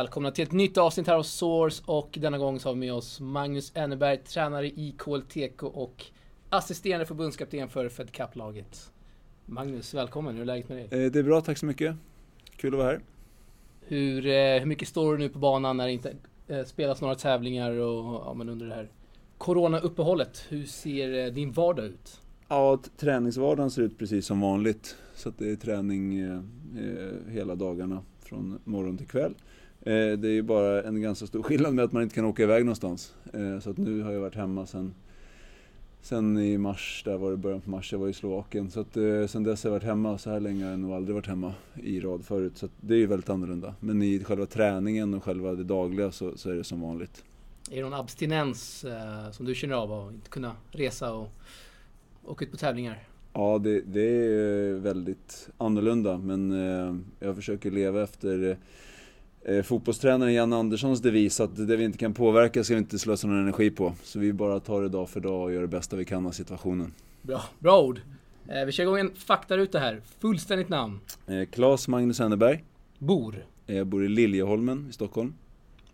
[0.00, 2.92] Välkomna till ett nytt avsnitt här hos Source och denna gång så har vi med
[2.92, 6.04] oss Magnus Enneberg, tränare i KLTK och
[6.48, 8.92] assisterande förbundskapten för Fed Cup-laget.
[9.46, 10.34] Magnus, välkommen.
[10.34, 11.04] Hur är läget med dig?
[11.04, 11.96] Eh, det är bra, tack så mycket.
[12.56, 13.00] Kul att vara här.
[13.80, 16.14] Hur, eh, hur mycket står du nu på banan när det inte
[16.48, 18.88] eh, spelas några tävlingar och ja, men under det här
[19.38, 20.46] Corona-uppehållet?
[20.48, 22.20] Hur ser din vardag ut?
[22.48, 24.96] Ja, träningsvardagen ser ut precis som vanligt.
[25.14, 26.40] Så det är träning eh,
[27.28, 29.34] hela dagarna från morgon till kväll.
[29.82, 32.42] Eh, det är ju bara en ganska stor skillnad med att man inte kan åka
[32.42, 33.14] iväg någonstans.
[33.32, 34.94] Eh, så att nu har jag varit hemma sen,
[36.02, 38.70] sen i mars, där var det början på mars, jag var i Slovakien.
[38.70, 40.92] Så att eh, sen dess har jag varit hemma, så här länge har jag nog
[40.92, 42.52] aldrig varit hemma i rad förut.
[42.58, 43.74] Så det är ju väldigt annorlunda.
[43.80, 47.24] Men i själva träningen och själva det dagliga så, så är det som vanligt.
[47.70, 51.28] Är det någon abstinens eh, som du känner av att inte kunna resa och
[52.24, 53.06] åka ut på tävlingar?
[53.32, 58.56] Ja, det, det är väldigt annorlunda men eh, jag försöker leva efter eh,
[59.64, 63.40] fotbollstränaren Jan Anderssons devis att det vi inte kan påverka ska vi inte slösa någon
[63.42, 63.94] energi på.
[64.02, 66.30] Så vi bara tar det dag för dag och gör det bästa vi kan av
[66.30, 66.92] situationen.
[67.22, 68.00] Bra, bra ord.
[68.48, 70.00] Eh, vi kör igång en faktaruta här.
[70.18, 71.00] Fullständigt namn?
[71.26, 72.64] Eh, Claes Magnus Enneberg.
[72.98, 73.44] Bor?
[73.66, 75.34] Jag bor i Liljeholmen i Stockholm.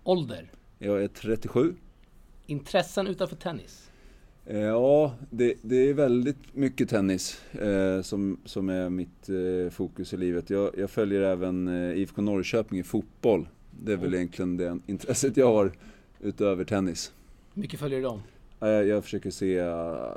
[0.04, 0.50] Ålder?
[0.78, 1.74] Jag är 37.
[2.46, 3.85] Intressen utanför tennis?
[4.48, 10.12] Eh, ja, det, det, är väldigt mycket tennis eh, som, som är mitt eh, fokus
[10.12, 10.50] i livet.
[10.50, 13.48] Jag, jag följer även eh, IFK Norrköping i fotboll.
[13.70, 15.72] Det är väl egentligen det intresset jag har
[16.20, 17.12] utöver tennis.
[17.54, 18.22] Hur mycket följer du dem?
[18.58, 19.60] Jag, jag försöker se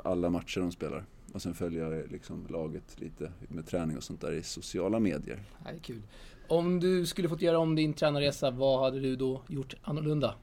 [0.04, 1.04] alla matcher de spelar.
[1.32, 5.42] Och sen följer jag liksom laget lite med träning och sånt där i sociala medier.
[5.64, 6.02] Det är kul.
[6.48, 10.34] Om du skulle fått göra om din tränarresa, vad hade du då gjort annorlunda?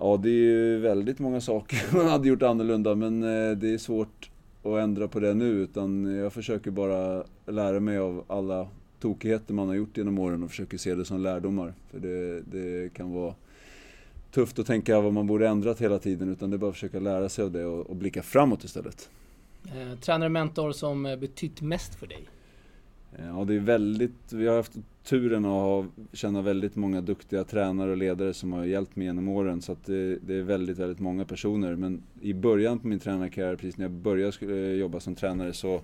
[0.00, 3.78] Ja, det är ju väldigt många saker man hade gjort annorlunda men eh, det är
[3.78, 4.30] svårt
[4.62, 8.68] att ändra på det nu utan jag försöker bara lära mig av alla
[9.00, 11.74] tokigheter man har gjort genom åren och försöker se det som lärdomar.
[11.90, 13.34] För det, det kan vara
[14.30, 17.00] tufft att tänka vad man borde ändrat hela tiden utan det är bara att försöka
[17.00, 19.10] lära sig av det och, och blicka framåt istället.
[19.64, 22.28] Eh, tränare mentor som eh, betytt mest för dig?
[23.16, 24.72] Eh, ja, det är väldigt, vi har haft
[25.04, 29.28] turen att ha, känna väldigt många duktiga tränare och ledare som har hjälpt mig genom
[29.28, 29.62] åren.
[29.62, 31.76] Så att det, det, är väldigt, väldigt många personer.
[31.76, 35.80] Men i början på min tränarkarriär, precis när jag började eh, jobba som tränare, så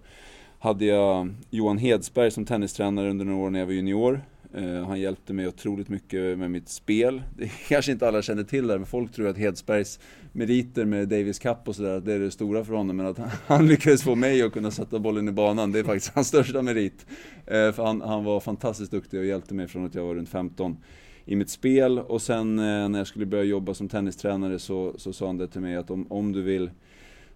[0.58, 4.20] hade jag Johan Hedsberg som tennistränare under några år när jag var junior.
[4.56, 7.22] Eh, han hjälpte mig otroligt mycket med mitt spel.
[7.36, 10.00] Det kanske inte alla känner till det, men folk tror att Hedsbergs
[10.32, 12.96] meriter med Davis Cup och sådär, det är det stora för honom.
[12.96, 16.14] Men att han lyckades få mig att kunna sätta bollen i banan, det är faktiskt
[16.14, 17.06] hans största merit.
[17.46, 20.28] Eh, för han, han var fantastiskt duktig och hjälpte mig från att jag var runt
[20.28, 20.76] 15
[21.24, 21.98] i mitt spel.
[21.98, 25.48] Och sen eh, när jag skulle börja jobba som tennistränare så, så sa han det
[25.48, 26.70] till mig att om, om du vill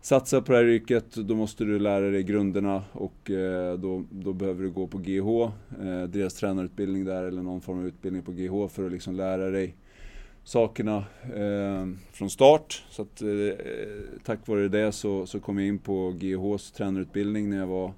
[0.01, 4.33] satsa på det här yrket, då måste du lära dig grunderna och eh, då, då
[4.33, 8.33] behöver du gå på GH, eh, deras tränarutbildning där eller någon form av utbildning på
[8.33, 9.75] GH för att liksom lära dig
[10.45, 10.97] sakerna
[11.35, 12.85] eh, från start.
[12.91, 13.23] Så att,
[14.25, 17.93] tack vare det så, så kom jag in på GHs tränarutbildning när jag var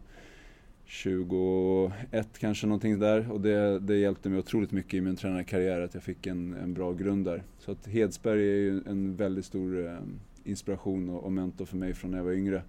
[0.91, 5.95] 21 kanske någonting där och det, det hjälpte mig otroligt mycket i min tränarkarriär att
[5.95, 7.43] jag fick en, en bra grund där.
[7.59, 9.99] Så att Hedsberg är ju en väldigt stor eh,
[10.45, 12.63] inspiration och, mentor för mig från när jag var yngre.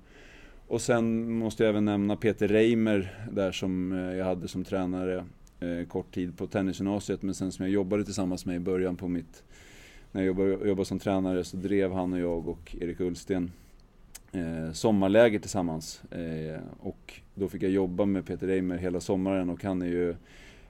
[0.67, 5.25] Och sen måste jag även nämna Peter Reimer där som eh, jag hade som tränare
[5.59, 9.07] eh, kort tid på tennisgymnasiet men sen som jag jobbade tillsammans med i början på
[9.07, 9.43] mitt
[10.11, 13.51] när jag jobbade, jobbade som tränare så drev han och jag och Erik Ullsten
[14.31, 16.03] eh, sommarläger tillsammans.
[16.11, 20.15] Eh, och då fick jag jobba med Peter Reimer hela sommaren och han är ju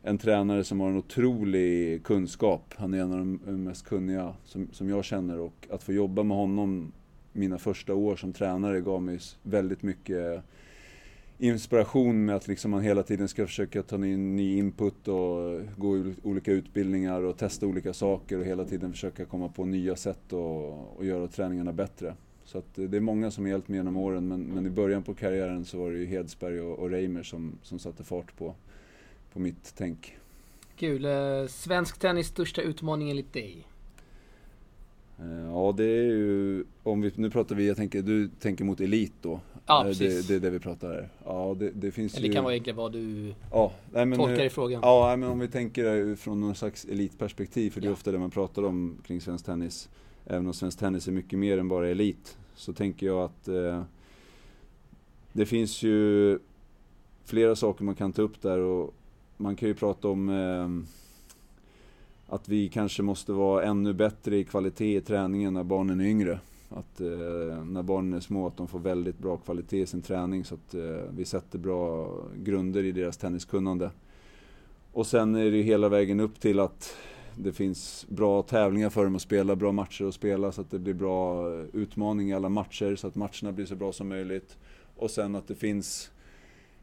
[0.03, 2.73] en tränare som har en otrolig kunskap.
[2.77, 6.23] Han är en av de mest kunniga som, som jag känner och att få jobba
[6.23, 6.91] med honom
[7.33, 10.43] mina första år som tränare gav mig väldigt mycket
[11.37, 16.03] inspiration med att liksom man hela tiden ska försöka ta in ny input och gå
[16.23, 20.97] olika utbildningar och testa olika saker och hela tiden försöka komma på nya sätt och,
[20.97, 22.15] och göra träningarna bättre.
[22.43, 24.69] Så att eh, det är många som har hjälpt mig genom åren men, men i
[24.69, 28.37] början på karriären så var det ju Hedsberg och, och Reimer som, som satte fart
[28.37, 28.55] på,
[29.33, 30.17] på mitt tänk.
[30.77, 31.05] Kul.
[31.05, 33.67] Eh, svensk tennis största utmaning enligt dig?
[35.19, 38.81] Eh, ja, det är ju, om vi, nu pratar vi, jag tänker, du tänker mot
[38.81, 39.39] elit då?
[39.65, 40.27] Ja, eh, precis.
[40.27, 41.09] Det, det är det vi pratar här.
[41.25, 42.33] Ja, det, det finns Eller ju...
[42.33, 44.81] kan vara egentligen vad du ja, nej, men, tolkar i frågan.
[44.83, 47.93] Ja, men om vi tänker från någon slags elitperspektiv, för det är Ja.
[47.93, 49.89] ofta det man pratar om kring svensk tennis.
[50.25, 53.83] Även om svensk tennis är mycket mer än bara elit, så tänker jag att eh,
[55.33, 56.39] det finns ju
[57.25, 58.93] flera saker man kan ta upp där och
[59.41, 60.69] man kan ju prata om eh,
[62.35, 66.39] att vi kanske måste vara ännu bättre i kvalitet i träningen när barnen är yngre.
[66.69, 70.45] Att eh, när barnen är små att de får väldigt bra kvalitet i sin träning
[70.45, 70.81] så att eh,
[71.17, 73.91] vi sätter bra grunder i deras tenniskunnande.
[74.93, 76.95] Och sen är det ju hela vägen upp till att
[77.35, 80.79] det finns bra tävlingar för dem att spela, bra matcher att spela så att det
[80.79, 84.57] blir bra eh, utmaning i alla matcher så att matcherna blir så bra som möjligt.
[84.95, 86.11] Och sen att det finns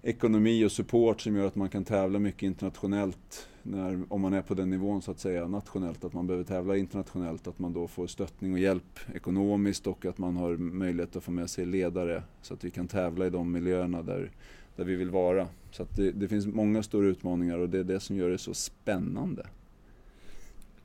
[0.02, 4.42] ekonomi och support som gör att man kan tävla mycket internationellt när, om man är
[4.42, 7.88] på den nivån så att säga nationellt, att man behöver tävla internationellt, att man då
[7.88, 12.22] får stöttning och hjälp ekonomiskt och att man har möjlighet att få med sig ledare
[12.42, 14.30] så att vi kan tävla i de miljöerna där,
[14.76, 15.48] där vi vill vara.
[15.70, 18.54] Så det, det finns många stora utmaningar och det är det som gör det så
[18.54, 19.46] spännande.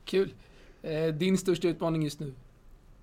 [0.04, 0.34] Kul!
[0.82, 2.32] Eh, din största utmaning just nu?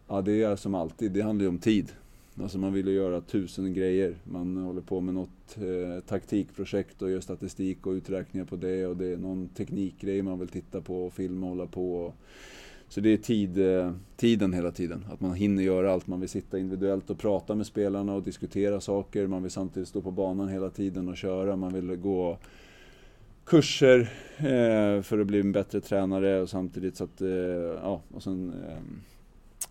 [0.07, 1.91] Ja, det är som alltid, det handlar ju om tid.
[2.39, 4.15] Alltså man vill ju göra tusen grejer.
[4.23, 8.97] Man håller på med något eh, taktikprojekt och gör statistik och uträkningar på det och
[8.97, 11.95] det är någon teknikgrej man vill titta på och filma och hålla på.
[11.95, 12.15] Och,
[12.87, 15.05] så det är tid, eh, tiden hela tiden.
[15.11, 16.07] Att man hinner göra allt.
[16.07, 19.27] Man vill sitta individuellt och prata med spelarna och diskutera saker.
[19.27, 21.55] Man vill samtidigt stå på banan hela tiden och köra.
[21.55, 22.37] Man vill gå
[23.45, 23.99] kurser
[24.37, 27.29] eh, för att bli en bättre tränare och samtidigt så att, eh,
[27.83, 28.77] ja, och sen eh,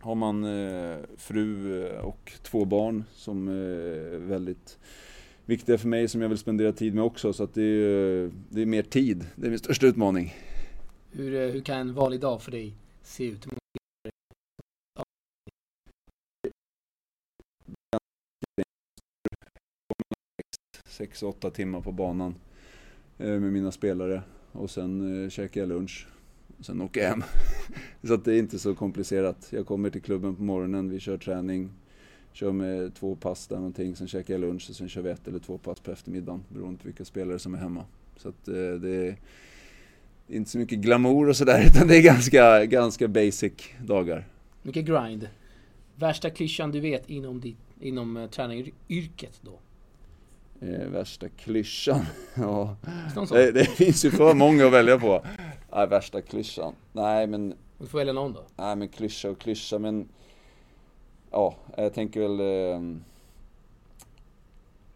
[0.00, 4.79] har man eh, fru och två barn som är väldigt
[5.44, 7.32] viktiga för mig som jag vill spendera tid med också.
[7.32, 9.26] Så att det är, det är mer tid.
[9.37, 10.35] Det är min största utmaning.
[11.11, 13.47] Hur, eh, hur kan en vanlig dag för dig se ut?
[20.87, 22.35] Sex, åtta timmar på banan
[23.19, 24.23] eh, med mina spelare
[24.53, 26.06] och sen eh, käkar jag lunch
[26.60, 27.22] sen åker jag hem.
[28.02, 29.48] så att det är inte så komplicerat.
[29.50, 31.70] Jag kommer till klubben på morgonen, vi kör träning,
[32.32, 35.28] kör med två pass där någonting, sen käkar jag lunch och sen kör vi ett
[35.28, 37.84] eller två pass på eftermiddagen beroende på vilka spelare som är hemma.
[38.16, 39.16] Så att eh, det är
[40.28, 43.52] inte så mycket glamour och sådär utan det är ganska, ganska basic
[43.84, 44.26] dagar.
[44.62, 45.28] Mycket grind.
[45.96, 49.58] Värsta klyschan du vet inom, ditt, inom uh, tränaryrket då?
[50.62, 52.06] Eh, värsta klyschan?
[52.34, 52.76] ja.
[53.30, 55.24] Det, det, finns ju för många att välja på.
[55.72, 56.74] Nej, värsta klyschan.
[56.92, 57.54] Nej, men...
[57.78, 58.42] Du får välja någon då.
[58.56, 60.08] Nej, men klyscha och klyscha, men...
[61.30, 62.40] Ja, jag tänker väl...
[62.40, 62.96] Eh,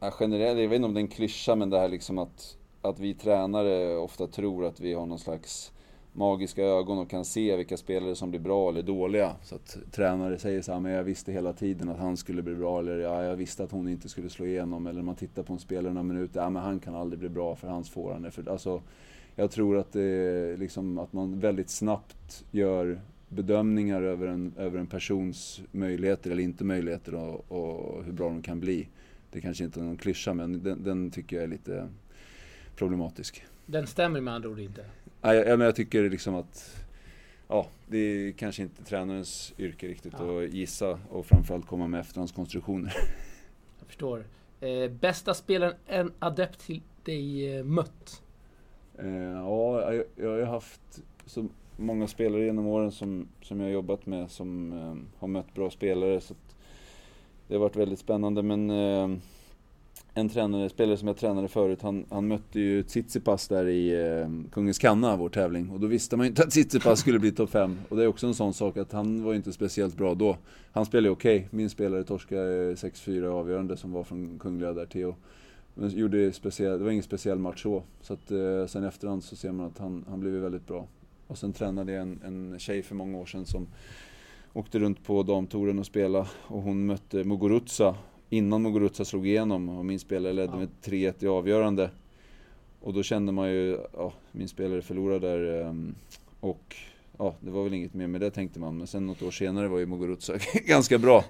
[0.01, 2.57] ja, generellt, jag vet inte om det är en klyscha, men det här liksom att,
[2.83, 5.73] att vi tränare ofta tror att vi har någon slags
[6.15, 9.37] magiska ögon och kan se vilka spelare som blir bra eller dåliga.
[9.43, 12.55] Så att tränare säger så här, men jag visste hela tiden att han skulle bli
[12.55, 14.87] bra, eller ja, jag visste att hon inte skulle slå igenom.
[14.87, 17.57] Eller man tittar på en spelare några minuter, ja men han kan aldrig bli bra
[17.57, 18.51] för hans forehand för...
[18.51, 18.83] Alltså,
[19.37, 24.87] jag tror att, det liksom, att man väldigt snabbt gör bedömningar över en, över en
[24.87, 28.89] persons möjligheter eller inte möjligheter och, och hur bra de kan bli.
[29.31, 31.89] Det kanske inte är någon klyscha men den, den tycker jag är lite
[32.77, 33.43] problematisk.
[33.67, 34.85] Den stämmer med andra ord inte?
[35.21, 36.85] Nej, jag, jag tycker liksom att
[37.49, 40.43] ja, det är kanske inte tränarens yrke riktigt ja.
[40.43, 42.93] att gissa och framförallt komma med efterhandskonstruktioner.
[43.79, 44.25] Jag förstår.
[44.61, 48.23] Eh, bästa spelaren en adept till dig eh, mött?
[48.99, 53.73] Eh, ja, jag, jag har haft så många spelare genom åren som, som jag har
[53.73, 56.21] jobbat med som eh, har mött bra spelare.
[56.21, 56.35] Så
[57.49, 59.17] det har varit väldigt spännande men eh,
[60.15, 64.51] en tränare, spelare som jag tränade förut, han, han mötte ju Tsitsipas där i eh,
[64.53, 65.71] Kungens Kanna, vår tävling.
[65.71, 67.79] Och då visste man ju inte att Tsitsipas skulle bli topp 5.
[67.89, 70.37] Och det är också en sån sak att han var ju inte speciellt bra då.
[70.73, 71.37] Han spelade okej.
[71.37, 71.49] Okay.
[71.51, 75.15] Min spelare torskade 6-4 avgörande som var från Kungliga där, Theo.
[75.75, 77.83] Men gjorde speciell, det var ingen speciell match så.
[78.01, 80.87] Så att eh, sen efterhand så ser man att han, han blev väldigt bra.
[81.27, 83.67] Och sen tränade jag en, en tjej för många år sedan som
[84.53, 86.27] åkte runt på damtouren och spelade.
[86.43, 87.97] Och hon mötte Muguruza
[88.31, 90.59] innan Muguruza slog igenom och min spelare ledde ja.
[90.59, 91.91] med 3-1 i avgörande.
[92.81, 95.95] Och då kände man ju, ja, min spelare förlorade där ehm,
[96.41, 96.77] och
[97.19, 98.79] ja, det var väl inget mer med det tänkte man.
[98.79, 100.33] Men sen något år senare var ju Muguruza
[100.67, 101.25] ganska bra.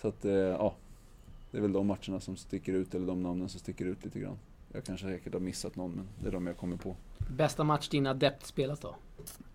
[0.00, 0.74] Så att, eh, ja,
[1.50, 4.20] det är väl de matcherna som sticker ut, eller de namnen som sticker ut lite
[4.20, 4.38] grann.
[4.72, 6.96] Jag kanske säkert har missat någon, men det är de jag kommer på.
[7.36, 8.94] Bästa match din adept spelat då?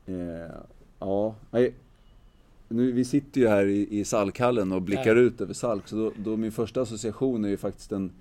[0.06, 0.52] Eh,
[1.00, 1.36] ja,
[2.68, 5.22] nu, vi sitter ju här i, i Salkhallen och blickar ja.
[5.22, 8.12] ut över Salk, så då, då, min första association är ju faktiskt en,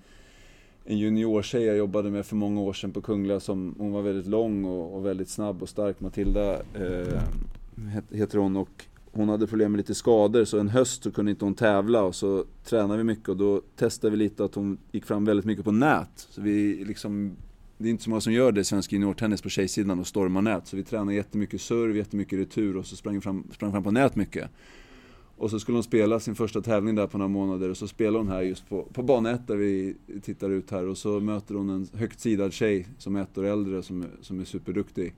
[0.85, 4.27] en juniortjej jag jobbade med för många år sedan på Kungliga som, hon var väldigt
[4.27, 7.21] lång och, och väldigt snabb och stark, Matilda eh,
[8.11, 11.45] heter hon och hon hade problem med lite skador så en höst så kunde inte
[11.45, 15.05] hon tävla och så tränade vi mycket och då testade vi lite att hon gick
[15.05, 16.27] fram väldigt mycket på nät.
[16.29, 17.35] Så vi liksom,
[17.77, 20.41] det är inte så många som gör det i svensk juniortennis på tjejsidan och stormar
[20.41, 20.67] nät.
[20.67, 24.15] Så vi tränade jättemycket serve, jättemycket retur och så sprang fram, sprang fram på nät
[24.15, 24.49] mycket.
[25.37, 28.19] Och så skulle hon spela sin första tävling där på några månader och så spelar
[28.19, 31.55] hon här just på, på bana 1 där vi tittar ut här och så möter
[31.55, 35.13] hon en högt sidad tjej som är ett år äldre som, som är superduktig.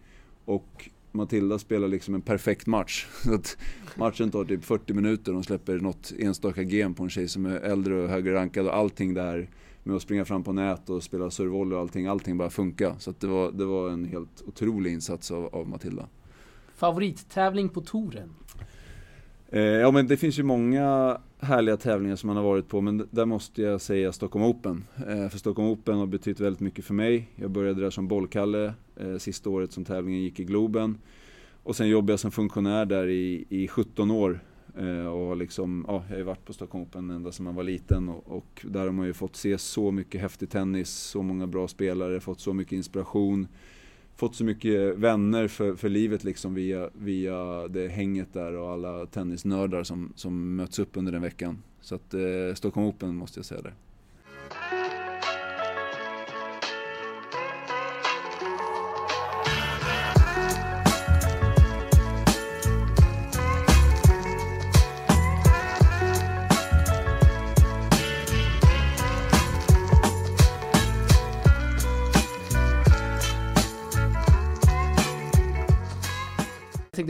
[0.45, 3.07] Och Matilda spelar liksom en perfekt match.
[3.23, 3.57] Så att
[3.95, 7.45] matchen tar typ 40 minuter och hon släpper något enstaka game på en tjej som
[7.45, 9.49] är äldre och högre rankad och allting där
[9.87, 12.95] med att springa fram på nät och spela servolley och allting, allting bara funkar.
[12.99, 16.07] Så det, var, det var en helt otrolig insats av, av Matilda.
[16.75, 18.29] Favorittävling på touren?
[19.49, 23.07] Eh, ja men det finns ju många härliga tävlingar som man har varit på men
[23.11, 24.83] där måste jag säga Stockholm Open.
[25.07, 27.29] Eh, för Stockholm Open har betytt väldigt mycket för mig.
[27.35, 30.97] Jag började där som bollkalle eh, sista året som tävlingen gick i Globen.
[31.63, 34.39] Och sen jobbade jag som funktionär där i, i 17 år.
[34.79, 37.63] Eh, och liksom, ja, jag har ju varit på Stockholm Open ända sedan man var
[37.63, 41.47] liten och, och där har man ju fått se så mycket häftig tennis, så många
[41.47, 43.47] bra spelare, fått så mycket inspiration
[44.17, 49.05] fått så mycket vänner för, för livet liksom via, via det hänget där och alla
[49.05, 51.63] tennisnördar som, som möts upp under den veckan.
[51.81, 53.73] Så att eh, Stockholm Open måste jag säga där.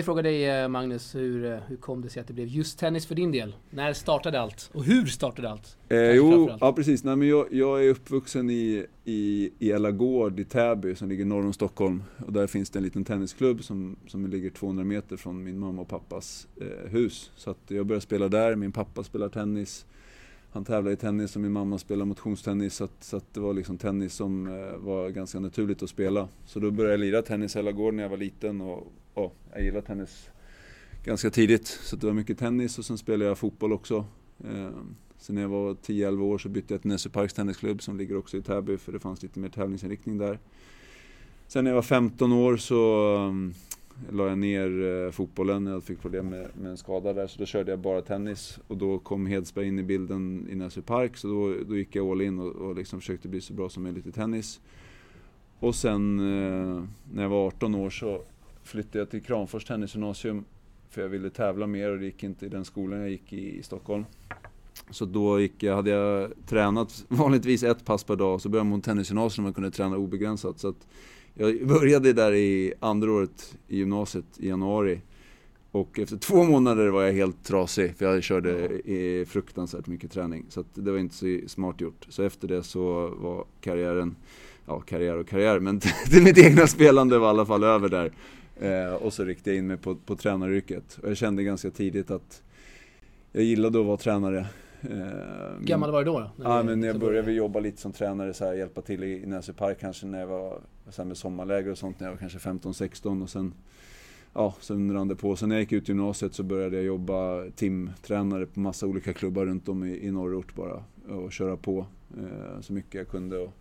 [0.08, 3.06] Fråga dig eh, Magnus, hur, eh, hur kom det sig att det blev just tennis
[3.06, 3.56] för din del?
[3.70, 4.70] När startade allt?
[4.74, 5.78] Och hur startade allt?
[5.90, 7.04] Eh, jo, ja precis.
[7.04, 11.26] Nej, men jag, jag är uppvuxen i, i, i Ella Gård i Täby som ligger
[11.26, 12.04] norr om Stockholm.
[12.26, 15.82] Och där finns det en liten tennisklubb som, som ligger 200 meter från min mamma
[15.82, 17.32] och pappas eh, hus.
[17.36, 19.86] Så att jag började spela där, min pappa spelar tennis.
[20.52, 23.54] Han tävlar i tennis och min mamma spelar motionstennis så, att, så att det var
[23.54, 26.28] liksom tennis som eh, var ganska naturligt att spela.
[26.46, 29.32] Så då började jag lira tennis i Ella Gård när jag var liten och ja,
[29.54, 30.30] jag gillar tennis
[31.04, 31.68] ganska tidigt.
[31.68, 34.06] Så det var mycket tennis och sen spelade jag fotboll också.
[34.44, 34.70] Eh,
[35.18, 38.18] sen när jag var 10-11 år så bytte jag till Nässjö Parks Tennisklubb som ligger
[38.18, 40.40] också i Täby för det fanns lite mer tävlingsinriktning där.
[41.48, 43.54] Sen när jag var 15 år så um,
[44.12, 47.46] la jag ner uh, fotbollen, jag fick problem med, med, en skada där så då
[47.46, 51.28] körde jag bara tennis och då kom Hedsberg in i bilden i Nässjö Park så
[51.28, 54.08] då, då gick jag all in och, och liksom försökte bli så bra som möjligt
[54.08, 54.62] i tennis.
[55.60, 56.84] Och sen eh,
[57.14, 58.22] när jag var 18 år så
[58.68, 60.46] flyttade jag till Kramfors Tennisgymnasium
[60.90, 63.58] för jag ville tävla mer och det gick inte i den skolan jag gick i,
[63.58, 64.06] i Stockholm.
[64.90, 68.82] Så då gick jag, hade jag tränat vanligtvis ett pass per dag, så började man
[68.82, 70.60] tennisgymnasium och man kunde träna obegränsat.
[70.60, 70.88] Så att
[71.34, 75.02] jag började där i andra året i gymnasiet i januari.
[75.72, 78.70] Och efter två månader var jag helt trasig för jag körde
[79.28, 80.46] fruktansvärt mycket träning.
[80.50, 82.06] Så det var inte så smart gjort.
[82.10, 84.16] Så efter det så var karriären,
[84.66, 85.82] ja karriär och karriär, men
[86.12, 88.12] det mitt egna spelande var i alla fall över där.
[88.60, 91.00] Eh, och så riktade jag in mig på, på tränaryrket.
[91.04, 92.44] Och jag kände ganska tidigt att
[93.32, 94.46] jag gillade att vara tränare.
[94.82, 96.20] Eh, gammal var du då?
[96.20, 99.26] då ja, men jag började jobba lite som tränare, så här, hjälpa till i, i
[99.26, 100.60] Näsö Park kanske när jag var
[100.90, 103.54] så här, med sommarläger och sånt när jag var kanske 15-16 och sen
[104.34, 105.36] Ja, sen rann det på.
[105.36, 109.46] Sen när jag gick ut gymnasiet så började jag jobba timtränare på massa olika klubbar
[109.46, 110.84] runt om i, i norrort bara.
[111.10, 111.86] Och köra på
[112.18, 113.38] eh, så mycket jag kunde.
[113.38, 113.54] Och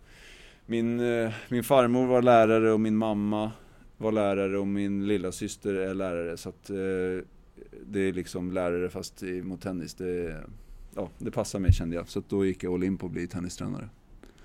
[0.65, 3.51] min, eh, min farmor var lärare och min mamma
[3.97, 6.37] var lärare och min lilla syster är lärare.
[6.37, 6.75] Så att eh,
[7.85, 9.93] det är liksom lärare fast mot tennis.
[9.93, 10.43] Det,
[10.95, 12.09] ja, det passar mig kände jag.
[12.09, 13.89] Så då gick jag all in på att bli tennistränare.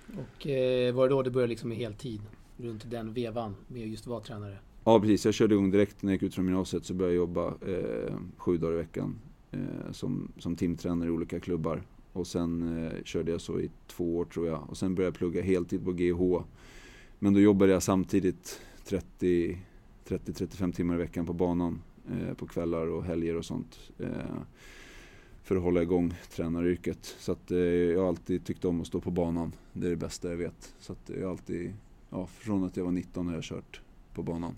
[0.07, 2.21] Och eh, var det då det började liksom med heltid?
[2.57, 4.59] Runt den vevan med just vara tränare?
[4.85, 7.21] Ja precis, jag körde igång direkt när jag gick ut från gymnasiet så började jag
[7.21, 9.19] jobba eh, sju dagar i veckan
[9.51, 11.83] eh, som, som timtränare i olika klubbar.
[12.13, 14.71] Och sen eh, körde jag så i två år tror jag.
[14.71, 16.45] Och sen började jag plugga heltid på GH.
[17.19, 23.05] Men då jobbade jag samtidigt 30-35 timmar i veckan på banan eh, på kvällar och
[23.05, 23.79] helger och sånt.
[23.99, 24.09] Eh,
[25.43, 27.17] för att hålla igång tränaryrket.
[27.19, 29.53] Så att, eh, jag har alltid tyckt om att stå på banan.
[29.73, 30.75] Det är det bästa jag vet.
[30.81, 31.73] Så att jag har alltid,
[32.11, 33.81] ja, från att jag var 19 har jag kört
[34.15, 34.55] på banan.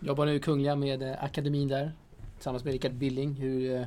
[0.00, 1.92] Jobbar nu i Kungliga med eh, akademin där
[2.34, 3.34] tillsammans med Rickard Billing.
[3.34, 3.80] Hur, eh,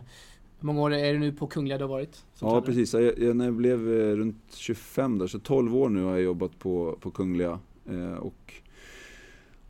[0.60, 2.26] hur många år är det nu på Kungliga du har varit?
[2.34, 2.62] Ja tränare?
[2.62, 6.12] precis, jag, jag, när jag blev eh, runt 25 där, så 12 år nu har
[6.12, 7.60] jag jobbat på, på Kungliga.
[7.90, 8.54] Eh, och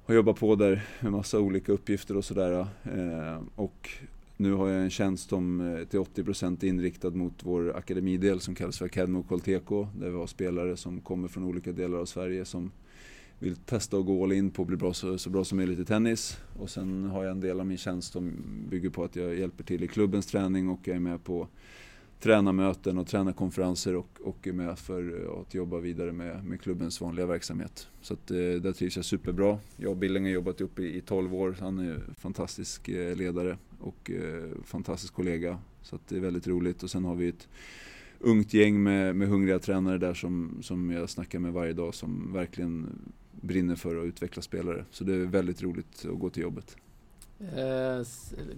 [0.09, 2.59] har jobbat på där med massa olika uppgifter och sådär.
[2.83, 3.89] Eh, och
[4.37, 8.55] nu har jag en tjänst som eh, till 80% är inriktad mot vår akademidel som
[8.55, 9.87] kallas för Academy Colteco.
[9.99, 12.71] Där vi har spelare som kommer från olika delar av Sverige som
[13.39, 15.79] vill testa att gå all in på att bli bra, så, så, bra som möjligt
[15.79, 16.37] i tennis.
[16.59, 18.33] Och sen har jag en del av min tjänst som
[18.69, 21.47] bygger på att jag hjälper till i klubbens träning och jag är med på
[22.19, 27.01] tränarmöten och tränarkonferenser och, och är med för eh, att jobba vidare med, med klubbens
[27.01, 27.88] vanliga verksamhet.
[28.01, 29.59] Så att, eh, där trivs jag superbra.
[29.77, 31.55] Jag och Billing har jobbat ihop i, i 12 år.
[31.59, 35.59] Han är en fantastisk eh, ledare och eh, fantastisk kollega.
[35.81, 36.83] Så att det är väldigt roligt.
[36.83, 37.47] Och sen har vi ett
[38.19, 42.33] ungt gäng med, med hungriga tränare där som, som jag snackar med varje dag som
[42.33, 42.88] verkligen
[43.41, 44.85] brinner för att utveckla spelare.
[44.91, 46.77] Så det är väldigt roligt att gå till jobbet.
[47.39, 48.05] Eh,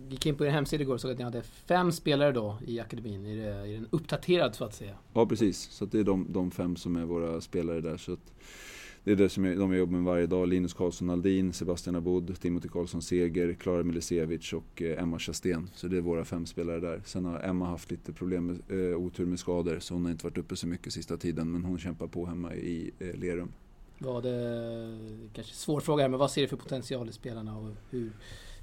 [0.09, 2.79] gick in på er hemsida igår och såg att ni hade fem spelare då i
[2.79, 3.25] akademin.
[3.25, 4.95] Är, det, är den uppdaterad så att säga?
[5.13, 7.97] Ja precis, så det är de, de, fem som är våra spelare där.
[7.97, 8.17] Så
[9.03, 10.47] det är det som jag, de jag jobbar med varje dag.
[10.47, 15.69] Linus Karlsson Aldin, Sebastian Abod, Timothy Karlsson Seger, Klara Milisevic och eh, Emma Chastén.
[15.73, 17.01] Så det är våra fem spelare där.
[17.05, 20.25] Sen har Emma haft lite problem med, eh, otur med skador så hon har inte
[20.25, 23.51] varit uppe så mycket sista tiden men hon kämpar på hemma i eh, Lerum.
[24.03, 24.97] Vad, det
[25.33, 28.11] kanske svår fråga här, men vad ser du för potential i spelarna och hur,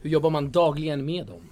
[0.02, 1.42] hur jobbar man dagligen med dem?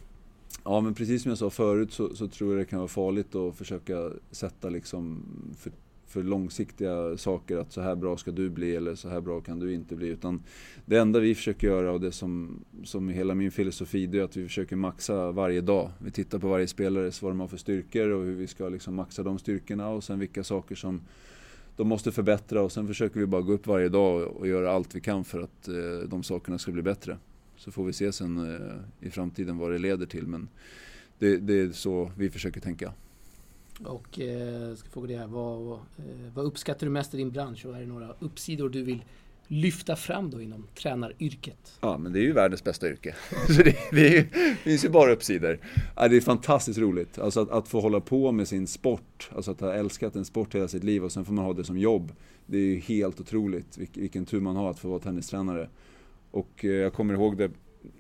[0.65, 3.35] Ja men precis som jag sa förut så, så, tror jag det kan vara farligt
[3.35, 5.23] att försöka sätta liksom
[5.59, 5.73] för,
[6.07, 9.59] för, långsiktiga saker att så här bra ska du bli eller så här bra kan
[9.59, 10.09] du inte bli.
[10.09, 10.43] Utan
[10.87, 14.23] det enda vi försöker göra och det som, som är hela min filosofi det är
[14.23, 15.91] att vi försöker maxa varje dag.
[15.99, 18.95] Vi tittar på varje spelare, vad de har för styrkor och hur vi ska liksom
[18.95, 21.01] maxa de styrkorna och sen vilka saker som
[21.77, 24.95] de måste förbättra och sen försöker vi bara gå upp varje dag och göra allt
[24.95, 27.19] vi kan för att eh, de sakerna ska bli bättre.
[27.57, 30.27] Så får vi se sen eh, i framtiden vad det leder till.
[30.27, 30.49] Men
[31.19, 32.93] det, det, är så vi försöker tänka.
[33.85, 35.79] Och eh, ska fråga dig här, vad, eh,
[36.35, 39.03] vad uppskattar du mest i din bransch och är det några uppsidor du vill
[39.49, 41.79] lyfta fram då inom tränaryrket?
[41.81, 43.15] Ja, men det är ju världens bästa yrke.
[43.47, 45.59] Så det, det, är, det finns ju bara uppsidor.
[45.97, 47.19] Ja, det är fantastiskt roligt.
[47.19, 50.55] Alltså att, att, få hålla på med sin sport, alltså att ha älskat en sport
[50.55, 52.13] hela sitt liv och sen får man ha det som jobb.
[52.47, 55.69] Det är ju helt otroligt vilken, tur man har att få vara tennistränare.
[56.31, 57.51] Och eh, jag kommer ihåg det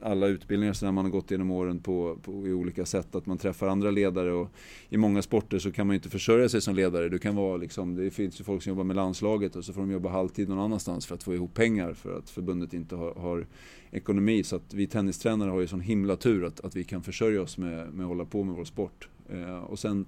[0.00, 3.14] alla utbildningar som man har gått genom åren på, på, i olika sätt.
[3.14, 4.50] Att man träffar andra ledare och
[4.88, 7.08] i många sporter så kan man inte försörja sig som ledare.
[7.08, 9.80] Du kan vara liksom, det finns ju folk som jobbar med landslaget och så får
[9.80, 13.14] de jobba halvtid någon annanstans för att få ihop pengar för att förbundet inte har,
[13.14, 13.46] har
[13.90, 14.42] ekonomi.
[14.42, 17.58] Så att vi tennistränare har ju sån himla tur att, att vi kan försörja oss
[17.58, 19.08] med, med att hålla på med vår sport.
[19.28, 20.06] Eh, och sen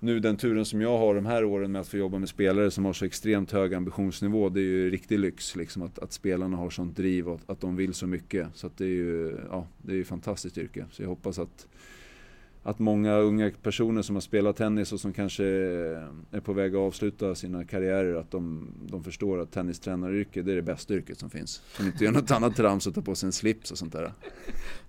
[0.00, 2.70] nu den turen som jag har de här åren med att få jobba med spelare
[2.70, 4.48] som har så extremt hög ambitionsnivå.
[4.48, 7.60] Det är ju riktig lyx liksom att, att spelarna har sånt driv och att, att
[7.60, 8.48] de vill så mycket.
[8.54, 10.84] Så att det är ju ja, det är ju fantastiskt yrke.
[10.90, 11.66] Så jag hoppas att,
[12.62, 15.44] att många unga personer som har spelat tennis och som kanske
[16.30, 20.56] är på väg att avsluta sina karriärer att de, de förstår att tennistränaryrket det är
[20.56, 21.62] det bästa yrket som finns.
[21.76, 24.12] Som inte gör något annat trams och tar på sig en slips och sånt där.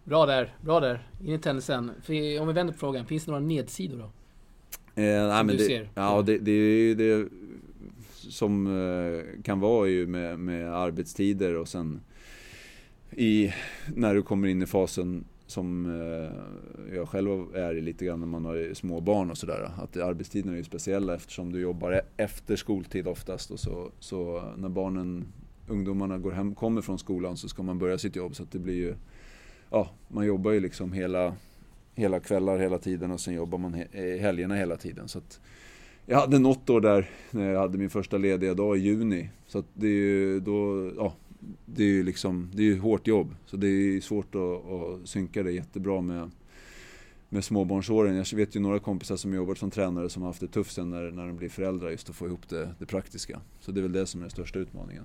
[0.03, 1.07] Bra där, bra där.
[1.25, 1.91] In i tennisen.
[2.03, 4.11] För om vi vänder på frågan, finns det några nedsidor då?
[4.95, 5.89] Eh, nej, men det, ser.
[5.95, 7.29] Ja, det, det är ju det
[8.13, 12.01] som eh, kan vara ju med, med arbetstider och sen
[13.11, 13.53] i,
[13.95, 18.27] när du kommer in i fasen som eh, jag själv är i lite grann när
[18.27, 19.71] man har små barn och sådär.
[19.77, 24.43] Att arbetstiderna är ju speciella eftersom du jobbar e-, efter skoltid oftast och så, så
[24.57, 25.25] när barnen,
[25.67, 28.59] ungdomarna går hem, kommer från skolan så ska man börja sitt jobb så att det
[28.59, 28.95] blir ju,
[29.69, 31.35] ja, man jobbar ju liksom hela
[32.01, 35.07] hela kvällar hela tiden och sen jobbar man he eh, helgerna hela tiden.
[35.07, 35.39] Så att
[36.05, 39.29] jag hade något år där när jag hade min första lediga dag i juni.
[39.47, 41.13] Så att det är ju då, ja,
[41.65, 43.35] det är ju liksom, det är ju hårt jobb.
[43.45, 46.31] Så det är svårt att, att synka det jättebra med,
[47.29, 48.15] med småbarnsåren.
[48.15, 50.89] Jag vet ju några kompisar som jobbat som tränare som har haft det tufft sen
[50.89, 53.41] när, när de blir föräldrar just att få ihop det, det praktiska.
[53.59, 55.03] Så det är väl det som är den största utmaningen.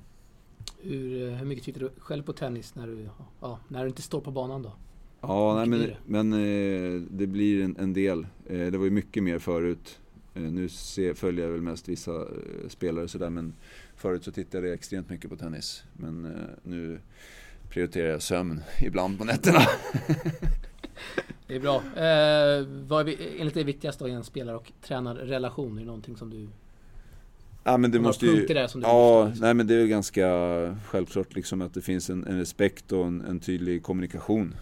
[0.79, 3.09] Hur, eh, hur mycket tittar du själv på tennis när du,
[3.41, 4.73] ja, när du inte står på banan då?
[5.21, 8.27] Ja, nej, men, men eh, det blir en, en del.
[8.47, 9.99] Eh, det var ju mycket mer förut.
[10.35, 12.27] Eh, nu ser, följer jag väl mest vissa
[12.69, 13.55] spelare sådär men
[13.97, 15.85] förut så tittade jag extremt mycket på tennis.
[15.93, 17.01] Men nu
[17.69, 19.61] prioriterar jag sömn ibland på nätterna.
[21.47, 21.83] det är bra.
[22.89, 25.77] Vad är enligt dig viktigast då i en spelare och tränarrelation?
[25.77, 26.49] Är det någonting som du
[27.69, 28.47] Ja men det måste ju...
[28.47, 30.27] Där som du ja, nej men det är ju ganska
[30.87, 34.55] självklart liksom att det finns en, en respekt och en, en, tydlig kommunikation.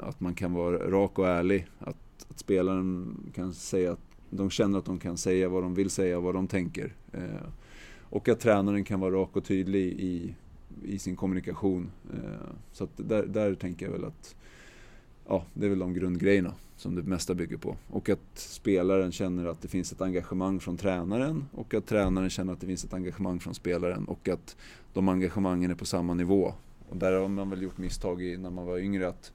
[0.00, 1.66] Att man kan vara rak och ärlig.
[1.78, 1.96] Att,
[2.30, 6.20] att spelaren kan säga att de känner att de kan säga vad de vill säga,
[6.20, 6.92] vad de tänker.
[7.12, 7.46] Eh,
[8.00, 10.34] och att tränaren kan vara rak och tydlig i,
[10.84, 11.90] i sin kommunikation.
[12.12, 14.34] Eh, så där, där tänker jag väl att
[15.28, 17.76] ja, det är väl de grundgrejerna som det mesta bygger på.
[17.90, 22.52] Och att spelaren känner att det finns ett engagemang från tränaren och att tränaren känner
[22.52, 24.56] att det finns ett engagemang från spelaren och att
[24.92, 26.54] de engagemangen är på samma nivå.
[26.88, 29.32] Och där har man väl gjort misstag i när man var yngre att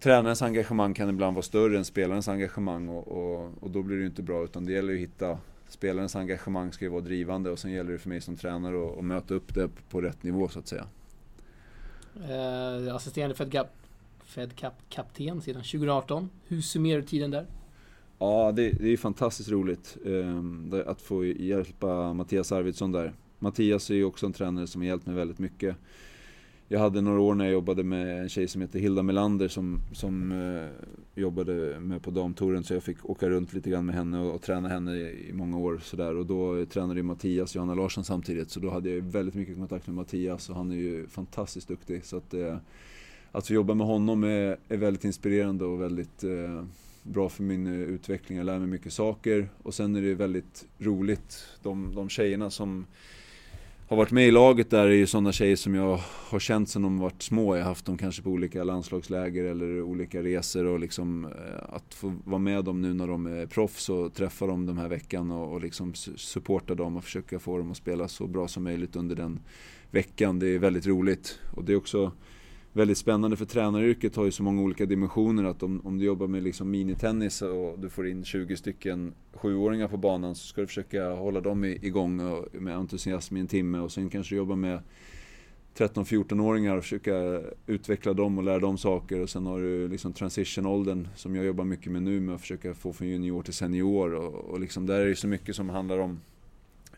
[0.00, 4.00] tränarens engagemang kan ibland vara större än spelarens engagemang och, och, och då blir det
[4.00, 5.38] ju inte bra utan det gäller ju att hitta
[5.68, 8.98] Spelarens engagemang ska ju vara drivande och sen gäller det för mig som tränare att,
[8.98, 10.86] att möta upp det på rätt nivå så att säga.
[12.14, 13.68] Eh, assisterande för ett gap
[14.34, 16.30] Fed Cup-kapten sedan 2018.
[16.46, 17.46] Hur summerar du tiden där?
[18.18, 23.12] Ja, det, det är fantastiskt roligt eh, att få hjälpa Mattias Arvidsson där.
[23.38, 25.76] Mattias är ju också en tränare som har hjälpt mig väldigt mycket.
[26.68, 29.80] Jag hade några år när jag jobbade med en tjej som heter Hilda Melander som,
[29.92, 34.18] som eh, jobbade med på damtouren så jag fick åka runt lite grann med henne
[34.18, 37.56] och, och träna henne i, i många år sådär och då tränade ju Mattias och
[37.56, 40.76] Johanna Larsson samtidigt så då hade jag väldigt mycket kontakt med Mattias och han är
[40.76, 42.56] ju fantastiskt duktig så att eh,
[43.34, 46.64] att få jobba med honom är, är väldigt inspirerande och väldigt eh,
[47.02, 48.38] bra för min eh, utveckling.
[48.38, 52.86] Jag lär mig mycket saker och sen är det väldigt roligt, de, de tjejerna som
[53.88, 56.82] har varit med i laget där är ju sådana tjejer som jag har känt sedan
[56.82, 57.56] de varit små.
[57.56, 61.94] Jag har haft dem kanske på olika landslagsläger eller olika resor och liksom eh, att
[61.94, 65.30] få vara med dem nu när de är proffs och träffa dem den här veckan
[65.30, 68.96] och, och liksom supporta dem och försöka få dem att spela så bra som möjligt
[68.96, 69.40] under den
[69.90, 70.38] veckan.
[70.38, 72.12] Det är väldigt roligt och det är också
[72.76, 76.26] väldigt spännande för tränaryrket har ju så många olika dimensioner att om, om du jobbar
[76.26, 80.66] med liksom minitennis och du får in 20 stycken sjuåringar på banan så ska du
[80.66, 82.16] försöka hålla dem igång
[82.52, 83.78] med entusiasm i en timme.
[83.78, 84.80] Och sen kanske du jobbar med
[85.76, 89.20] 13-14-åringar och försöka utveckla dem och lära dem saker.
[89.20, 92.74] Och sen har du liksom transition-åldern som jag jobbar mycket med nu med att försöka
[92.74, 94.14] få från junior till senior.
[94.14, 96.20] Och, och liksom där är det så mycket som handlar om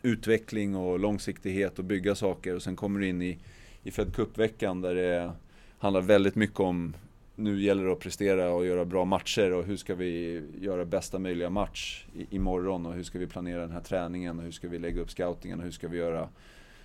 [0.01, 2.55] utveckling och långsiktighet och bygga saker.
[2.55, 3.37] Och sen kommer du in i,
[3.83, 5.31] i Fed Cup-veckan där det är
[5.79, 6.93] handlar väldigt mycket om
[7.35, 11.19] nu gäller det att prestera och göra bra matcher och hur ska vi göra bästa
[11.19, 14.79] möjliga match imorgon och hur ska vi planera den här träningen och hur ska vi
[14.79, 16.29] lägga upp scoutingen och hur ska vi göra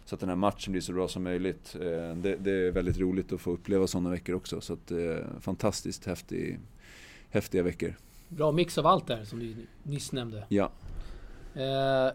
[0.04, 1.76] så att den här matchen blir så bra som möjligt.
[1.80, 5.04] Eh, det, det är väldigt roligt att få uppleva sådana veckor också så att det
[5.04, 6.58] eh, är fantastiskt häftig,
[7.30, 7.94] häftiga veckor.
[8.28, 10.44] Bra mix av allt där som du nyss nämnde.
[10.48, 10.70] Ja.
[11.54, 12.12] Eh,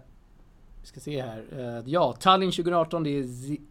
[0.81, 1.43] vi ska se här.
[1.51, 3.27] Eh, ja, Tallinn 2018 det är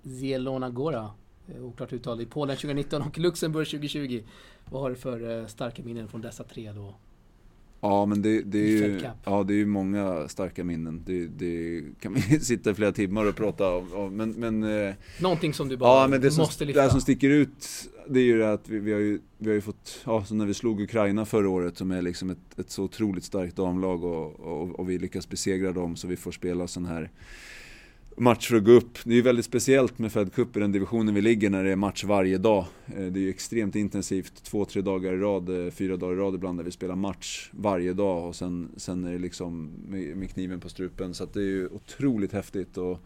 [0.09, 1.11] Zielona Gora.
[1.55, 4.23] Eh, oklart uttal i Polen 2019 och Luxemburg 2020.
[4.71, 6.95] Vad har du för eh, starka minnen från dessa tre då?
[7.81, 11.03] Ja men det, det är ju ja, det är många starka minnen.
[11.07, 14.17] Det, det kan man sitta i flera timmar och prata om.
[14.17, 16.83] Men, men, eh, Någonting som du bara ja, men det måste som, lyfta?
[16.83, 17.67] Det som sticker ut
[18.09, 20.39] det är ju det att vi, vi, har, ju, vi har ju fått, ja som
[20.39, 24.05] när vi slog Ukraina förra året som är liksom ett, ett så otroligt starkt damlag
[24.05, 27.11] och, och, och vi lyckas besegra dem så vi får spela sån här
[28.16, 28.98] match för att gå upp.
[29.05, 31.72] Det är ju väldigt speciellt med Fed Cup i den divisionen vi ligger när det
[31.72, 32.64] är match varje dag.
[32.87, 36.18] Eh, det är ju extremt intensivt, två, tre dagar i rad, eh, fyra dagar i
[36.18, 40.16] rad ibland där vi spelar match varje dag och sen, sen är det liksom med,
[40.16, 41.14] med kniven på strupen.
[41.14, 42.76] Så det är ju otroligt häftigt.
[42.76, 42.98] Och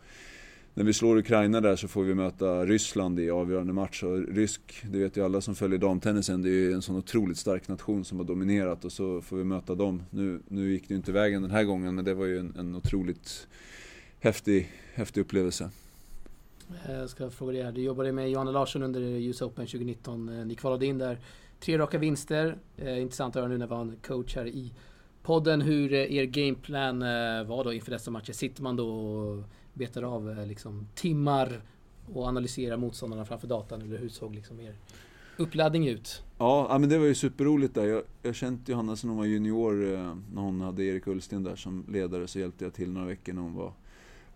[0.74, 4.02] när vi slår Ukraina där så får vi möta Ryssland i avgörande match.
[4.02, 7.38] Och rysk, det vet ju alla som följer damtennisen, det är ju en sån otroligt
[7.38, 10.02] stark nation som har dominerat och så får vi möta dem.
[10.10, 12.54] Nu, nu gick det ju inte vägen den här gången men det var ju en,
[12.58, 13.48] en otroligt
[14.20, 15.70] häftig, häftig upplevelse.
[16.84, 17.72] Eh, jag ska fråga dig här.
[17.72, 20.28] Du jobbade med Johanna Larsson under US Open 2019.
[20.28, 21.18] Eh, ni kvalade in där.
[21.60, 22.56] Tre raka vinster.
[22.76, 24.72] Eh, intressant att höra nu när vi har en coach här i
[25.22, 27.00] podden hur er gameplan
[27.46, 28.32] var då inför dessa matcher.
[28.32, 31.62] Sitter man då och betar av liksom timmar
[32.14, 34.74] och analyserar motståndarna framför datan eller hur såg liksom er
[35.36, 36.22] uppladdning ut?
[36.38, 37.84] Ja, men det var ju superroligt där.
[37.84, 39.74] Jag, jag kände Johanna sedan hon var junior,
[40.34, 43.42] när hon hade Erik Ullsten där som ledare, så hjälpte jag till några veckor när
[43.42, 43.72] hon var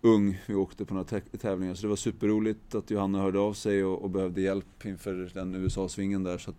[0.01, 0.41] ung.
[0.45, 4.01] Vi åkte på några tävlingar så det var superroligt att Johanna hörde av sig och,
[4.01, 6.37] och behövde hjälp inför den USA-svingen där.
[6.37, 6.53] Så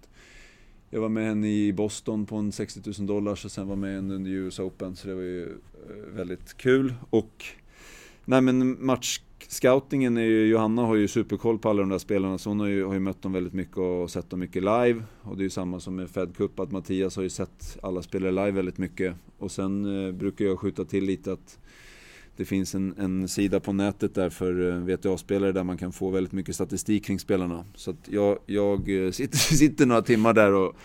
[0.91, 3.95] jag var med henne i Boston på en 60 000 dollars och sen var med
[3.95, 6.95] henne under US Open så det var ju eh, väldigt kul.
[7.11, 7.45] Och
[8.25, 12.51] nej men matchscoutingen är ju, Johanna har ju superkoll på alla de där spelarna så
[12.51, 15.03] hon har ju, har ju mött dem väldigt mycket och sett dem mycket live.
[15.23, 18.03] Och det är ju samma som med Fed Cup att Mattias har ju sett alla
[18.03, 19.15] spelare live väldigt mycket.
[19.39, 21.59] Och sen eh, brukar jag skjuta till lite att
[22.37, 26.11] det finns en, en sida på nätet där för eh, VTA-spelare där man kan få
[26.11, 27.65] väldigt mycket statistik kring spelarna.
[27.75, 30.77] Så att jag, jag eh, sitter, sitter några timmar där och,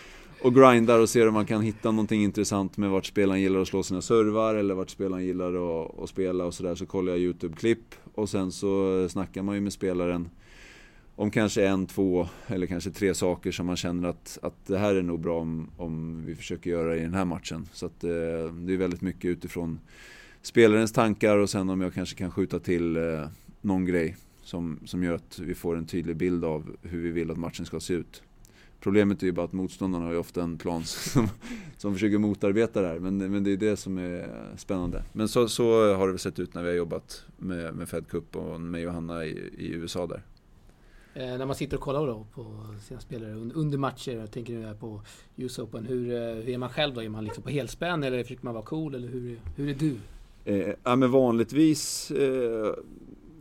[0.42, 3.68] och grindar och ser om man kan hitta någonting intressant med vart spelaren gillar att
[3.68, 6.74] slå sina servar eller vart spelaren gillar att, att spela och sådär.
[6.74, 10.28] Så kollar jag YouTube-klipp och sen så snackar man ju med spelaren
[11.16, 14.94] om kanske en, två eller kanske tre saker som man känner att, att det här
[14.94, 17.68] är nog bra om, om vi försöker göra i den här matchen.
[17.72, 18.10] Så att eh,
[18.54, 19.78] det är väldigt mycket utifrån
[20.42, 23.26] spelarens tankar och sen om jag kanske kan skjuta till eh,
[23.60, 27.30] någon grej som, som gör att vi får en tydlig bild av hur vi vill
[27.30, 28.22] att matchen ska se ut.
[28.80, 31.28] Problemet är ju bara att motståndarna har ju ofta en plan som,
[31.76, 32.98] som försöker motarbeta det här.
[32.98, 35.02] Men, men det är det som är spännande.
[35.12, 38.36] Men så, så har det sett ut när vi har jobbat med, med Fed Cup
[38.36, 40.22] och med Johanna i, i USA där.
[41.14, 44.74] Eh, när man sitter och kollar då på sina spelare under matcher, jag tänker nu
[44.80, 45.02] på
[45.36, 47.02] US Open, hur, eh, hur är man själv då?
[47.02, 48.94] Är man liksom på helspänn eller försöker man vara cool?
[48.94, 49.96] Eller hur, hur är du?
[50.44, 52.74] Eh, ja, men vanligtvis eh,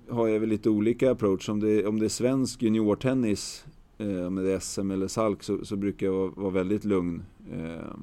[0.09, 1.49] har jag väl lite olika approach.
[1.49, 3.65] Om det, om det är svensk juniortennis,
[3.97, 7.23] eh, om det är SM eller SALK, så, så brukar jag vara, vara väldigt lugn.
[7.51, 7.95] Eh,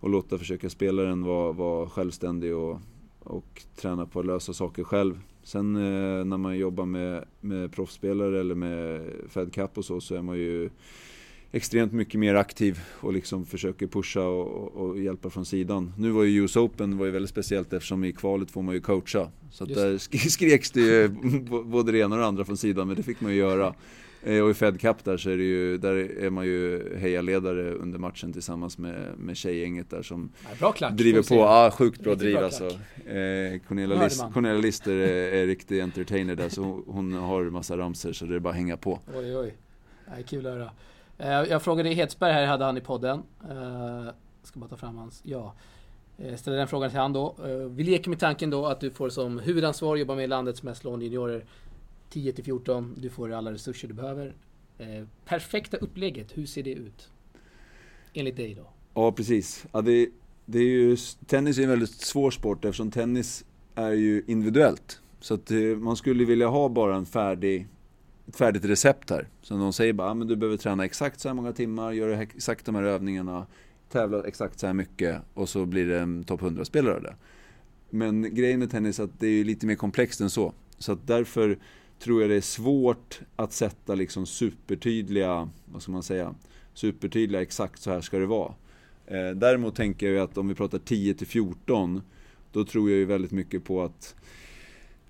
[0.00, 2.78] och låta försöka spelaren vara, vara självständig och,
[3.20, 5.20] och träna på att lösa saker själv.
[5.42, 10.14] Sen eh, när man jobbar med, med proffsspelare eller med Fed Cup och så, så
[10.14, 10.70] är man ju
[11.52, 15.92] extremt mycket mer aktiv och liksom försöker pusha och, och, hjälpa från sidan.
[15.98, 18.80] Nu var ju US Open var ju väldigt speciellt eftersom i kvalet får man ju
[18.80, 19.30] coacha.
[19.50, 21.08] Så att där skreks det ju
[21.64, 23.74] både det ena och det andra från sidan men det fick man ju göra.
[24.22, 27.72] Eh, och i Fed Cup där så är det ju, där är man ju hejaledare
[27.72, 31.34] under matchen tillsammans med, med tjejgänget där som ja, klack, driver på.
[31.34, 32.66] Ja, ah, sjukt bra driv alltså.
[32.66, 38.12] Eh, Cornelia, List, Cornelia Lister är, är riktig entertainer där så hon har massa ramser
[38.12, 39.00] så det är bara att hänga på.
[39.14, 39.54] Oj, oj.
[40.06, 40.70] Är kul att höra.
[41.20, 43.22] Eh, jag frågade Hedsberg här, hade han i podden.
[43.48, 45.54] Jag ska bara ta fram hans, ja.
[46.16, 47.34] Jag ställer den frågan till han då.
[47.70, 51.04] Vi leker med tanken då att du får som huvudansvar jobba med landets mest lovande
[51.04, 51.44] juniorer
[52.10, 52.94] 10 till 14.
[52.98, 54.34] Du får alla resurser du behöver.
[55.24, 57.08] Perfekta upplägget, hur ser det ut?
[58.12, 58.66] Enligt dig då?
[58.94, 59.66] Ja, precis.
[59.72, 60.08] Ja, det,
[60.46, 65.00] det är ju, tennis är en väldigt svår sport eftersom tennis är ju individuellt.
[65.20, 67.68] Så att man skulle vilja ha bara en färdig
[68.36, 69.28] färdigt recept här.
[69.42, 72.22] Så de säger bara, ah, men du behöver träna exakt så här många timmar, göra
[72.22, 73.46] exakt de här övningarna,
[73.88, 77.14] tävla exakt så här mycket och så blir det en topp 100-spelare av det.
[77.90, 80.52] Men grejen med tennis är att det är lite mer komplext än så.
[80.78, 81.58] Så att därför
[81.98, 86.34] tror jag det är svårt att sätta liksom supertydliga, vad ska man säga,
[86.74, 88.54] supertydliga exakt så här ska det vara.
[89.06, 92.02] Eh, däremot tänker jag ju att om vi pratar 10 till 14,
[92.52, 94.14] då tror jag ju väldigt mycket på att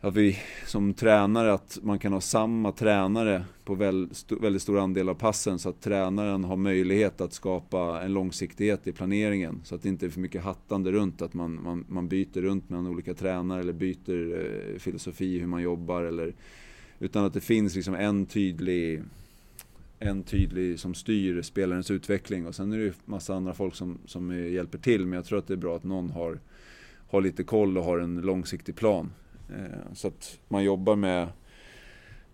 [0.00, 5.14] att vi som tränare, att man kan ha samma tränare på väldigt stor andel av
[5.14, 9.60] passen så att tränaren har möjlighet att skapa en långsiktighet i planeringen.
[9.64, 12.70] Så att det inte är för mycket hattande runt, att man, man, man byter runt
[12.70, 16.02] mellan olika tränare eller byter eh, filosofi hur man jobbar.
[16.02, 16.34] Eller,
[16.98, 19.02] utan att det finns liksom en tydlig,
[19.98, 22.46] en tydlig som styr spelarens utveckling.
[22.46, 25.38] Och sen är det ju massa andra folk som, som hjälper till, men jag tror
[25.38, 26.38] att det är bra att någon har,
[27.08, 29.10] har lite koll och har en långsiktig plan.
[29.56, 31.28] Eh, så att man jobbar med,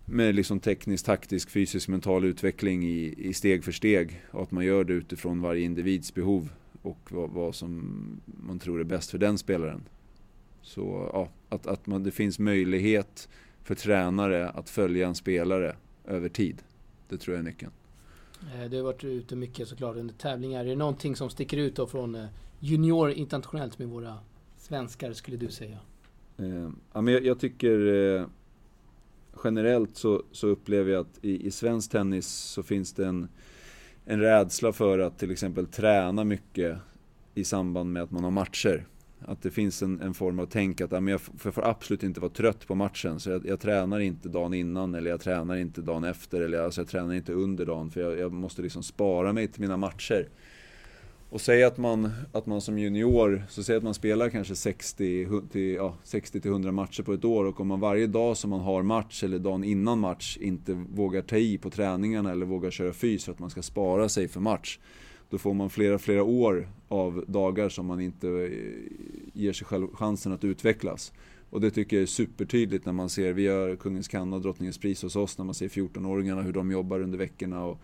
[0.05, 4.21] med liksom teknisk, taktisk, fysisk, mental utveckling i, i steg för steg.
[4.31, 6.49] Och att man gör det utifrån varje individs behov
[6.81, 9.83] och vad, vad som man tror är bäst för den spelaren.
[10.61, 13.29] Så ja, att, att man, det finns möjlighet
[13.63, 15.75] för tränare att följa en spelare
[16.05, 16.63] över tid.
[17.09, 17.71] Det tror jag är nyckeln.
[18.41, 20.65] Eh, du har varit ute mycket såklart under tävlingar.
[20.65, 22.25] Är det någonting som sticker ut då från eh,
[22.59, 24.17] junior internationellt med våra
[24.57, 25.79] svenskar skulle du säga?
[26.37, 28.25] Eh, ja, men jag, jag tycker eh,
[29.43, 33.27] generellt så, så, upplever jag att i, i svensk tennis så finns det en,
[34.05, 36.77] en rädsla för att till exempel träna mycket
[37.35, 38.85] i samband med att man har matcher.
[39.19, 42.03] Att det finns en, en form av tänk att ja, men jag, jag får absolut
[42.03, 43.19] inte vara trött på matchen.
[43.19, 46.41] Så jag, jag, tränar inte dagen innan eller jag tränar inte dagen efter.
[46.41, 49.61] Eller alltså jag tränar inte under dagen för jag, jag måste liksom spara mig till
[49.61, 50.29] mina matcher.
[51.29, 55.27] Och säg att man, att man som junior, så säg att man spelar kanske 60
[55.51, 58.49] till, ja, 60 till 100 matcher på ett år och om man varje dag som
[58.49, 62.71] man har match eller dagen innan match inte vågar ta i på träningarna eller vågar
[62.71, 64.79] köra fys för att man ska spara sig för match.
[65.29, 68.49] Då får man flera, flera år av dagar som man inte eh,
[69.33, 71.13] ger sig själv chansen att utvecklas.
[71.49, 74.77] Och det tycker jag är supertydligt när man ser, vi har Kungens Kanna och Drottningens
[74.77, 77.65] pris hos oss, när man ser 14-åringarna hur de jobbar under veckorna.
[77.65, 77.79] Och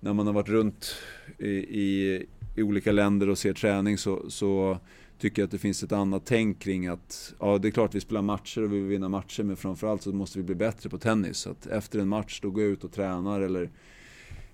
[0.00, 0.94] när man har varit runt
[1.38, 2.26] i, i
[2.58, 4.78] i olika länder och ser träning så, så
[5.18, 8.00] tycker jag att det finns ett annat tänk kring att ja, det är klart vi
[8.00, 10.98] spelar matcher och vi vill vinna matcher men framförallt så måste vi bli bättre på
[10.98, 11.36] tennis.
[11.36, 13.70] Så att efter en match då går jag ut och tränar eller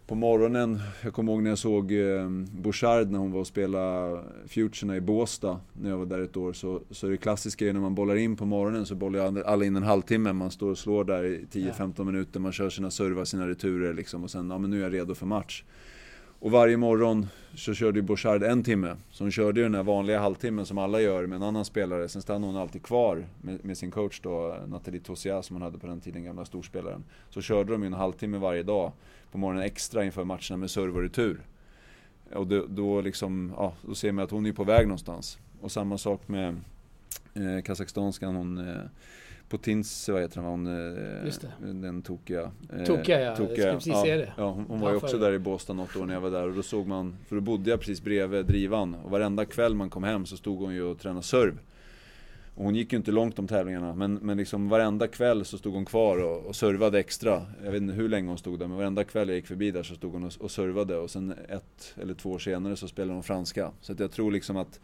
[0.06, 4.24] på morgonen, jag kommer ihåg när jag såg eh, Bouchard när hon var och spelade
[4.46, 6.52] Futurerna i Båstad när jag var där ett år.
[6.52, 9.76] Så, så är det klassiska när man bollar in på morgonen så bollar alla in
[9.76, 10.32] en halvtimme.
[10.32, 14.24] Man står och slår där i 10-15 minuter, man kör sina servar, sina returer liksom
[14.24, 15.64] och sen, ja men nu är jag redo för match.
[16.44, 18.96] Och varje morgon så körde ju Bouchard en timme.
[19.10, 22.08] Så hon körde ju den här vanliga halvtimmen som alla gör med en annan spelare.
[22.08, 25.78] Sen stannade hon alltid kvar med, med sin coach då, Nathalie Tosia som hon hade
[25.78, 27.04] på den tiden, gamla storspelaren.
[27.30, 28.92] Så körde de ju en halvtimme varje dag
[29.32, 31.40] på morgonen extra inför matcherna med serve och retur.
[32.32, 35.38] Och då, då, liksom, ja, då ser man att hon är på väg någonstans.
[35.60, 36.60] Och samma sak med
[37.34, 38.82] eh, Kazakstanskan, hon eh,
[39.48, 42.50] Potins, vad heter hon, eh, den tokiga.
[42.72, 43.56] Eh, tokiga ja, tokiga.
[43.56, 44.32] jag ska precis ja, säga det.
[44.36, 46.48] Ja, hon, hon var ju också där i Båstad något år när jag var där
[46.48, 49.90] och då såg man, för då bodde jag precis bredvid drivan och varenda kväll man
[49.90, 51.58] kom hem så stod hon ju och tränade serv.
[52.54, 55.74] Och hon gick ju inte långt om tävlingarna men, men liksom varenda kväll så stod
[55.74, 57.42] hon kvar och, och servade extra.
[57.64, 59.82] Jag vet inte hur länge hon stod där men varenda kväll jag gick förbi där
[59.82, 63.14] så stod hon och, och servade och sen ett eller två år senare så spelade
[63.14, 63.70] hon franska.
[63.80, 64.80] Så att jag tror liksom att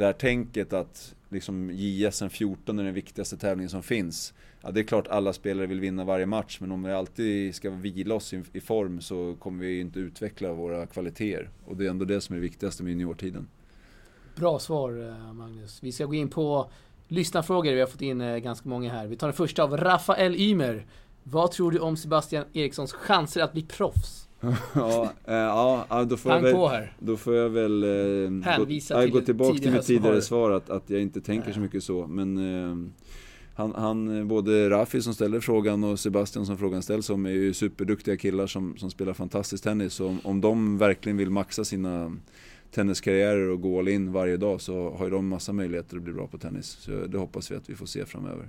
[0.00, 4.34] det här tänket att liksom JSM 14 är den viktigaste tävlingen som finns.
[4.62, 7.70] Ja, det är klart alla spelare vill vinna varje match, men om vi alltid ska
[7.70, 11.50] vila oss i, i form så kommer vi inte utveckla våra kvaliteter.
[11.66, 13.48] Och det är ändå det som är det viktigaste med juniortiden.
[14.34, 15.82] Bra svar eh, Magnus.
[15.82, 16.70] Vi ska gå in på
[17.08, 17.72] lyssnarfrågor.
[17.72, 19.06] Vi har fått in eh, ganska många här.
[19.06, 20.86] Vi tar den första av Rafael Ymer.
[21.22, 24.28] Vad tror du om Sebastian Erikssons chanser att bli proffs?
[24.74, 26.92] Ja, eh, ja, då får Pang jag väl, här.
[26.98, 30.50] då får jag väl eh, Hänvisa gå, till gå tillbaka till mitt tidigare svar.
[30.50, 31.62] att, att jag inte tänker så Ja.
[31.62, 32.06] mycket så.
[32.06, 32.90] Men eh,
[33.54, 37.54] han, han, både Rafi som ställer frågan och Sebastian som frågan ställs om är ju
[37.54, 39.94] superduktiga killar som, som spelar fantastisk tennis.
[39.94, 42.16] Så om, om de verkligen vill maxa sina
[42.70, 46.12] tenniskarriärer och gå all in varje dag så har ju de massa möjligheter att bli
[46.12, 46.66] bra på tennis.
[46.66, 48.48] Så det hoppas vi att vi får se framöver.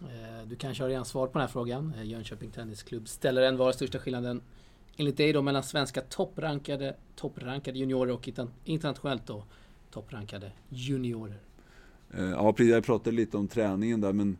[0.00, 1.92] Eh, Du kanske har redan svar på den här frågan.
[1.98, 3.56] Eh, Jönköping Tennisklubb ställer en.
[3.56, 4.40] Vad är största skillnaden
[4.96, 8.28] enligt dig då mellan svenska topprankade, topprankade juniorer och
[8.64, 9.44] internationellt då
[9.90, 11.38] topprankade juniorer?
[12.14, 12.72] Eh, ja, precis.
[12.72, 14.36] Jag pratade lite om träningen där men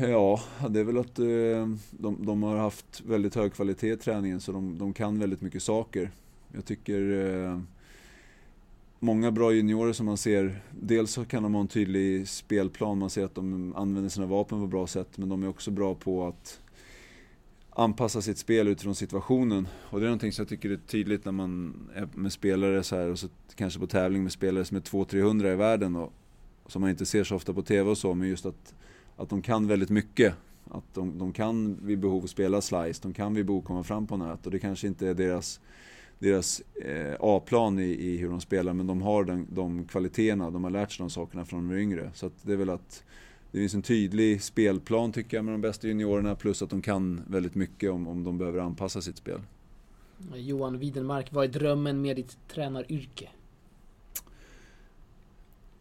[0.00, 4.40] Ja, det är väl att eh, de, de har haft väldigt hög kvalitet i träningen
[4.40, 6.10] så de, de kan väldigt mycket saker.
[6.52, 7.60] Jag tycker eh,
[8.98, 13.10] många bra juniorer som man ser, dels så kan de ha en tydlig spelplan, man
[13.10, 15.94] ser att de använder sina vapen på ett bra sätt men de är också bra
[15.94, 16.60] på att
[17.74, 19.68] anpassa sitt spel utifrån situationen.
[19.90, 22.96] Och det är någonting som jag tycker är tydligt när man är med spelare så
[22.96, 26.12] här och så kanske på tävling med spelare som är 200-300 i världen och
[26.66, 28.74] som man inte ser så ofta på TV och så, men just att,
[29.16, 30.34] att de kan väldigt mycket.
[30.70, 34.16] Att de, de kan vid behov spela slice, de kan vid behov komma fram på
[34.16, 35.60] nät och det kanske inte är deras,
[36.18, 40.64] deras eh, A-plan i, i hur de spelar men de har den, de kvaliteterna, de
[40.64, 42.10] har lärt sig de sakerna från de yngre.
[42.14, 43.04] Så att det är väl att
[43.54, 47.22] det finns en tydlig spelplan tycker jag med de bästa juniorerna plus att de kan
[47.26, 49.40] väldigt mycket om, om de behöver anpassa sitt spel.
[50.34, 53.28] Johan Widenmark, vad är drömmen med ditt tränaryrke?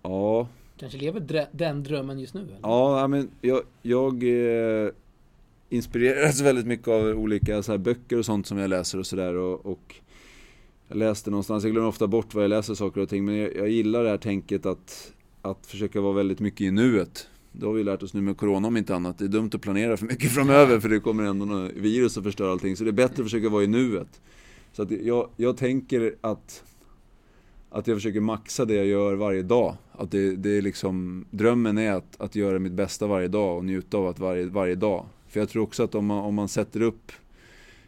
[0.02, 2.42] Ja, Kanske lever drö- den drömmen just nu?
[2.42, 2.60] Eller?
[2.62, 4.90] Ja, ja, men jag, jag eh,
[5.70, 9.36] inspireras väldigt mycket av olika så här, böcker och sånt som jag läser och sådär.
[9.36, 9.96] Och, och
[10.88, 13.56] jag läste någonstans, jag glömmer ofta bort vad jag läser saker och ting, men jag,
[13.56, 17.28] jag gillar det här tänket att, att försöka vara väldigt mycket i nuet.
[17.54, 19.18] Det har vi lärt oss nu med Corona om inte annat.
[19.18, 22.24] Det är dumt att planera för mycket framöver för det kommer ändå något virus och
[22.24, 22.76] förstör allting.
[22.78, 24.22] Så det är bättre att försöka vara i nuet.
[24.74, 26.64] Så att jag, jag tänker att
[27.74, 29.76] att jag försöker maxa det jag gör varje dag.
[29.92, 33.66] Att det, det är liksom, drömmen är att, att göra mitt bästa varje dag och
[33.66, 35.06] njuta av att varje, varje dag.
[35.28, 37.12] För jag tror också att om man, om man sätter upp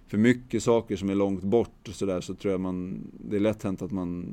[0.08, 3.40] för mycket saker som är långt bort och sådär så tror jag man, det är
[3.40, 4.26] lätt hänt att man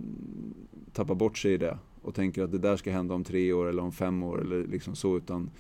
[0.92, 1.79] tappar bort sig i det.
[2.03, 4.67] Och tänker att det där ska hända om tre år eller om fem år eller
[4.67, 5.17] liksom så.
[5.17, 5.51] Utan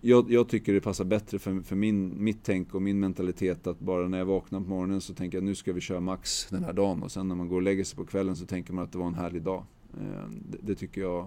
[0.00, 3.80] jag, jag tycker det passar bättre för, för min, mitt tänk och min mentalitet att
[3.80, 6.64] bara när jag vaknar på morgonen så tänker jag nu ska vi köra max den
[6.64, 7.02] här dagen.
[7.02, 8.98] Och sen när man går och lägger sig på kvällen så tänker man att det
[8.98, 9.64] var en härlig dag.
[10.00, 11.26] Eh, Det, det tycker jag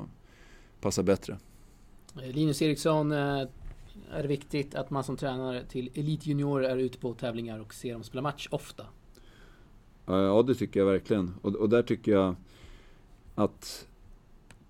[0.82, 1.38] passar bättre.
[2.24, 3.48] Eh, Linus Eriksson, eh,
[4.12, 7.94] är det viktigt att man som tränare till elitjuniorer är ute på tävlingar och ser
[7.94, 8.86] dem spela match ofta?
[10.06, 11.34] Ja, Ja, det tycker jag verkligen.
[11.42, 12.36] Och, och där tycker jag
[13.36, 13.88] att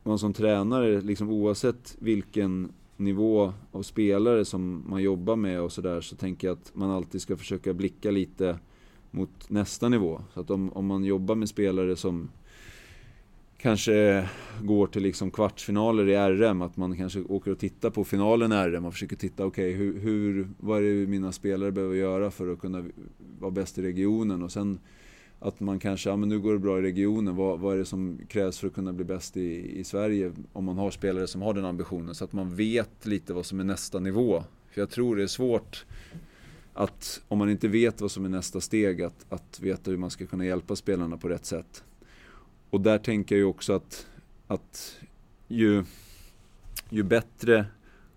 [0.06, 6.02] man som tränare, liksom oavsett vilken nivå av spelare som man jobbar med och sådär,
[6.02, 8.60] så tänker jag att man alltid ska försöka blicka lite
[9.12, 10.22] mot nästa nivå.
[10.34, 12.30] Så att om, om man jobbar med spelare som
[13.58, 14.30] kanske
[14.62, 18.56] går till liksom kvartsfinaler i RM, att man kanske åker och tittar på finalen i
[18.56, 22.54] RM och försöker titta, okej, hur, hur, vad är det mina spelare behöver göra för
[22.54, 22.86] att kunna
[23.40, 24.44] vara bäst i regionen?
[24.44, 24.80] Och sen
[25.48, 27.86] att man kanske, ja men nu går det bra i regionen, vad, vad är det
[27.86, 30.34] som krävs för att kunna bli bäst i, i Sverige?
[30.54, 33.60] Om man har spelare som har den ambitionen, så att man vet lite vad som
[33.60, 34.44] är nästa nivå.
[34.72, 35.86] För jag tror det är svårt
[36.74, 40.10] att, om man inte vet vad som är nästa steg, att, att veta hur man
[40.10, 41.84] ska kunna hjälpa spelarna på rätt sätt.
[42.70, 44.08] Och där tänker jag ju också att,
[44.48, 44.98] att
[45.48, 45.84] ju,
[46.90, 47.66] ju bättre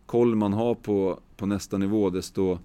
[0.06, 2.58] koll man har på, på nästa nivå, desto,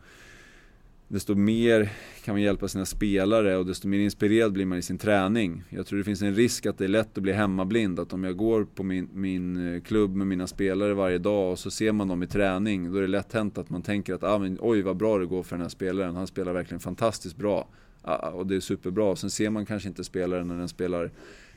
[1.13, 1.91] desto mer
[2.23, 5.63] kan man hjälpa sina spelare och desto mer inspirerad blir man i sin träning.
[5.69, 7.99] Jag tror det finns en risk att det är lätt att bli hemmablind.
[7.99, 11.60] Att om jag går på min, min eh, klubb med mina spelare varje dag och
[11.60, 12.91] så ser man dem i träning.
[12.91, 15.26] Då är det lätt hänt att man tänker att ah, men, oj vad bra det
[15.26, 16.15] går för den här spelaren.
[16.15, 17.67] Han spelar verkligen fantastiskt bra.
[18.02, 19.15] Ah, ah, och det är superbra.
[19.15, 21.12] Sen ser man kanske inte spelaren när den spelar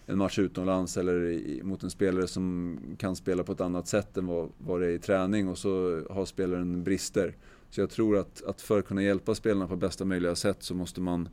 [0.06, 4.16] en match utomlands eller i, mot en spelare som kan spela på ett annat sätt
[4.16, 7.34] än vad, vad det är i träning och så har spelaren brister.
[7.70, 10.74] Så jag tror att, att för att kunna hjälpa spelarna på bästa möjliga sätt så
[10.74, 11.28] måste man,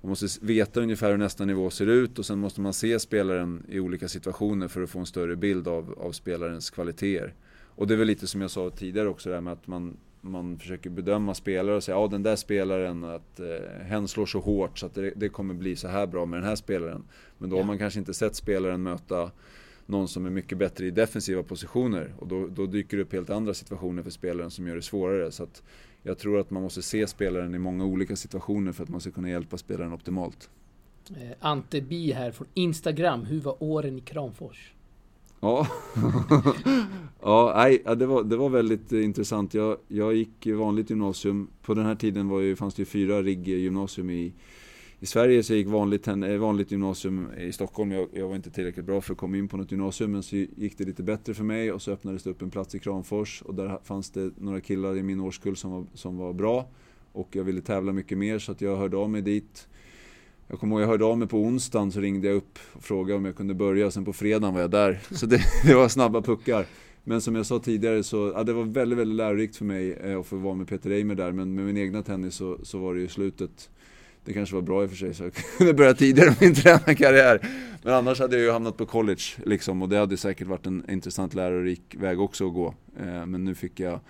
[0.00, 3.62] man måste veta ungefär hur nästa nivå ser ut och sen måste man se spelaren
[3.68, 7.34] i olika situationer för att få en större bild av, av spelarens kvaliteter.
[7.74, 9.96] Och det är väl lite som jag sa tidigare också det här med att man,
[10.20, 14.40] man försöker bedöma spelare och säga ja den där spelaren, att eh, hen slår så
[14.40, 17.04] hårt så att det, det kommer bli så här bra med den här spelaren.
[17.38, 17.60] Men då Ja.
[17.60, 19.30] har man kanske inte sett spelaren möta
[19.90, 22.14] någon som är mycket bättre i defensiva positioner.
[22.18, 25.30] Och då, då dyker det upp helt andra situationer för spelaren som gör det svårare.
[25.30, 25.46] Så
[26.02, 29.10] jag tror att man måste se spelaren i många olika situationer för att man ska
[29.10, 30.50] kunna hjälpa spelaren optimalt.
[31.10, 33.24] Eh, Ante Bi här från Instagram.
[33.24, 34.72] Hur var åren i Kramfors?
[35.40, 35.66] Ja,
[37.22, 39.54] ja, nej, det, var, det var väldigt eh, intressant.
[39.54, 41.48] Jag, jag gick vanligt gymnasium.
[41.62, 44.32] På den här tiden var ju, fanns det ju fyra RIG gymnasium i,
[45.02, 46.06] i Sverige så gick vanligt,
[46.38, 47.92] vanligt gymnasium i Stockholm.
[47.92, 50.36] Jag, jag, var inte tillräckligt bra för att komma in på något gymnasium men så
[50.36, 53.42] gick det lite bättre för mig och så öppnades det upp en plats i Kramfors
[53.42, 56.68] och där fanns det några killar i min årskull som var, som var bra
[57.12, 59.68] och jag ville tävla mycket mer så att jag hörde av mig dit.
[60.48, 63.18] Jag kommer ihåg jag hörde av mig på onsdagen så ringde jag upp och frågade
[63.18, 63.90] om jag kunde börja.
[63.90, 65.00] Sen på fredagen var jag där.
[65.10, 66.66] Så det, det var snabba puckar.
[67.04, 70.20] Men som jag sa tidigare så ja, det var väldigt, väldigt lärorikt för mig eh,
[70.20, 71.32] att få vara med Peter Eimer där.
[71.32, 73.70] Men med min egna tennis så, så var det ju slutet.
[74.24, 77.48] Det kanske var bra i och för sig så jag kunde börja tidigare min tränarkarriär.
[77.82, 80.90] Men annars hade jag ju hamnat på college liksom och det hade säkert varit en
[80.90, 82.74] intressant lärorik väg också att gå.
[82.98, 84.00] Eh, men nu fick jag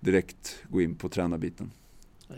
[0.00, 1.70] direkt gå in på tränarbiten.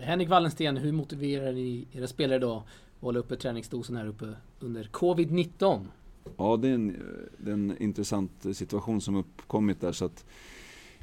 [0.01, 2.65] Henrik Wallensten, hur motiverar ni era spelare då att
[3.01, 4.27] hålla uppe träningsdosen här uppe
[4.61, 5.87] under Covid-19?
[6.37, 6.97] Ja, det är, en,
[7.39, 9.93] det är en intressant situation som uppkommit där.
[9.93, 10.25] Så att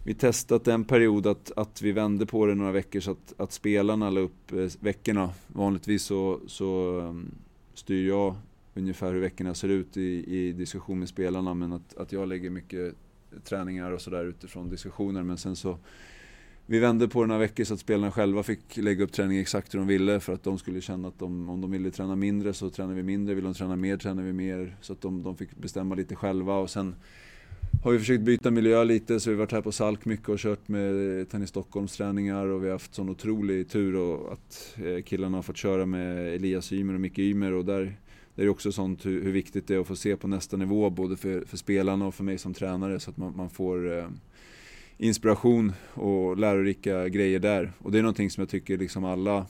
[0.08, 3.52] vi testat en period att, att vi vände på det några veckor så att, att
[3.52, 5.34] spelarna la upp eh, veckorna.
[5.48, 7.32] Vanligtvis så, så mm,
[7.74, 8.36] styr jag
[8.76, 12.50] ungefär hur veckorna ser ut i, i diskussion med spelarna men att, att jag lägger
[12.50, 12.96] mycket
[13.44, 15.24] träningar och sådär utifrån diskussioner.
[15.24, 15.78] Men sen så
[16.66, 19.74] vi vände på det några veckor så att spelarna själva fick lägga upp träning exakt
[19.74, 22.54] hur de ville för att de skulle känna att de, om de ville träna mindre
[22.54, 24.78] så tränar vi mindre, vill de träna mer tränar vi mer.
[24.82, 26.96] Så att de, de fick bestämma lite själva och sen
[27.84, 30.40] har vi försökt byta miljö lite så vi har varit här på Salk mycket och
[30.40, 34.76] kört med eh, Tennis Stockholms träningar och vi har haft sån otrolig tur och att
[34.86, 37.98] eh, killarna har fått köra med Elias Ymer och Micke Ymer och där,
[38.36, 40.90] det är också sånt hur, hur, viktigt det är att få se på nästa nivå
[40.90, 44.08] både för, för spelarna och för mig som tränare så att man, man får eh,
[44.98, 47.72] inspiration och lärorika grejer där.
[47.80, 49.46] Och det är någonting som jag tycker liksom alla,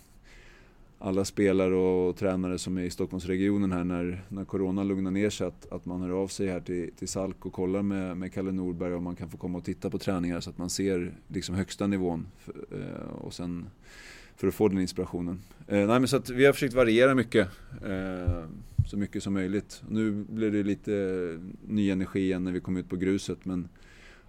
[1.00, 5.48] alla spelare och tränare som är i Stockholmsregionen här när, när Corona lugnar ner sig
[5.48, 8.52] att, att man hör av sig här till, till Salk och kollar med, med Kalle
[8.52, 11.56] Norberg om man kan få komma och titta på träningar så att man ser liksom
[11.56, 13.70] högsta nivån för, eh, och sen
[14.36, 15.42] för att få den inspirationen.
[15.68, 17.48] Eh, nej, men så att vi har försökt variera mycket,
[17.86, 18.44] eh,
[18.86, 19.84] så mycket som möjligt.
[19.90, 20.92] Nu blir det lite
[21.68, 23.70] ny energi igen när vi kommer ut på gruset men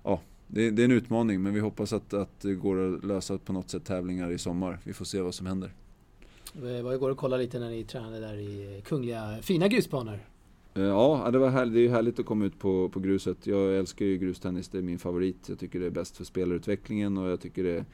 [0.02, 3.38] ja, det, det, är en utmaning men vi hoppas att, att det går att lösa
[3.38, 4.78] på något sätt tävlingar i sommar.
[4.84, 5.72] Vi får se vad som händer.
[6.52, 10.20] Det var igår och kollade lite när ni tränade där i kungliga fina grusbanor.
[10.74, 13.46] Eh, ja, det, var härligt, det är härligt att komma ut på, på gruset.
[13.46, 15.48] Jag älskar ju grustennis, det är min favorit.
[15.48, 17.84] Jag tycker det är bäst för spelarutvecklingen och jag tycker det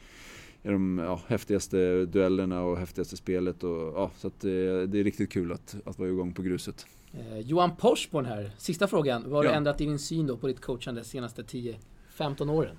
[0.62, 3.64] är de ja, häftigaste duellerna och häftigaste spelet.
[3.64, 6.86] Och, ja, så det, eh, det, är riktigt kul att, att vara igång på gruset.
[7.12, 9.22] Eh, Johan Porsborn här, sista frågan.
[9.26, 9.50] Vad har ja.
[9.50, 11.76] du ändrat i din syn då på ditt coachande de senaste 10
[12.14, 12.76] 15 åren?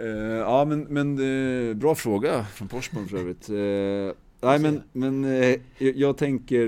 [0.00, 3.50] Uh, ja, men, men uh, bra fråga från Porsborn för övrigt.
[4.42, 5.24] Nej, men, men
[5.78, 6.66] jag, jag, tänker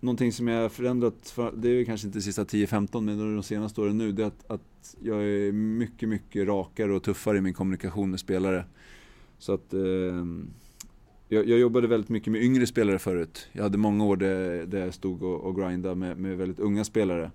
[0.00, 3.42] någonting som jag har förändrat, för, det är kanske inte de sista 10-15 men de
[3.42, 7.40] senaste åren nu, det är att, att jag är mycket, mycket rakare och tuffare i
[7.40, 8.64] min kommunikation med spelare.
[9.38, 9.74] Så att
[11.28, 13.48] jag, jag, jobbade väldigt mycket med yngre spelare förut.
[13.52, 16.84] Jag hade många år där, där jag stod och, och grindade med, med väldigt unga
[16.84, 17.30] spelare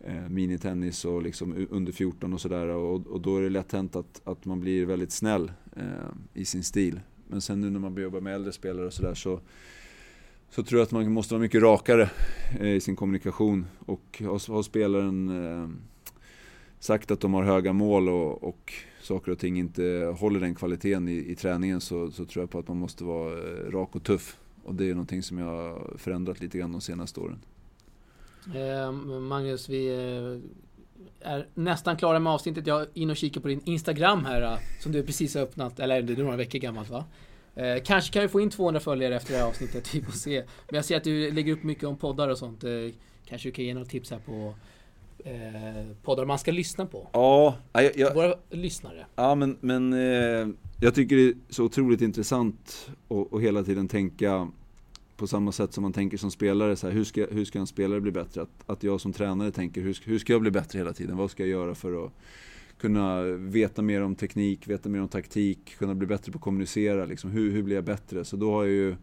[0.00, 2.66] eh, minitennis och liksom under 14 och sådär.
[2.66, 5.82] Och, och, då är det lätt hänt att, att man blir väldigt snäll eh,
[6.34, 7.00] i sin stil.
[7.32, 9.40] Men sen nu när man jobbar med äldre spelare och sådär så,
[10.50, 12.10] så tror jag att man måste vara mycket rakare
[12.60, 13.66] eh, i sin kommunikation.
[13.86, 15.68] Och har, har spelaren eh,
[16.78, 21.08] sagt att de har höga mål och, och saker och ting inte håller den kvaliteten
[21.08, 24.02] i, i träningen så, så tror jag på att man måste vara eh, rak och
[24.02, 24.36] tuff.
[24.64, 27.38] Och det är någonting som jag har förändrat lite grann de senaste åren.
[28.54, 30.50] Eh, Magnus, vi eh,
[31.20, 32.66] är nästan klara med avsnittet.
[32.66, 35.80] Jag är inne och kikar på din Instagram här eh, som du precis har öppnat,
[35.80, 37.04] eller det är några veckor gammalt va?
[37.54, 40.38] Eh, kanske kan vi få in 200 följare efter det här avsnittet, vi får se.
[40.40, 42.64] Men jag ser att du lägger upp mycket om poddar och sånt.
[42.64, 42.70] Eh,
[43.26, 44.54] kanske du kan ge några tips här på
[45.24, 47.08] eh, poddar man ska lyssna på?
[47.12, 49.06] Ja, jag, jag, Våra lyssnare.
[49.14, 50.48] Ja, men, men eh,
[50.80, 52.90] jag tycker det är så otroligt intressant
[53.32, 54.48] att hela tiden tänka
[55.22, 57.66] på samma sätt som man tänker som spelare, så här, hur, ska, hur ska en
[57.66, 58.42] spelare bli bättre?
[58.42, 61.16] Att, att jag som tränare tänker, hur, hur ska jag bli bättre hela tiden?
[61.16, 62.12] Vad ska jag göra för att
[62.78, 67.04] kunna veta mer om teknik, veta mer om taktik, kunna bli bättre på att kommunicera.
[67.04, 67.30] Liksom.
[67.30, 68.24] Hur, hur blir jag bättre?
[68.24, 68.96] Så då har jag ju,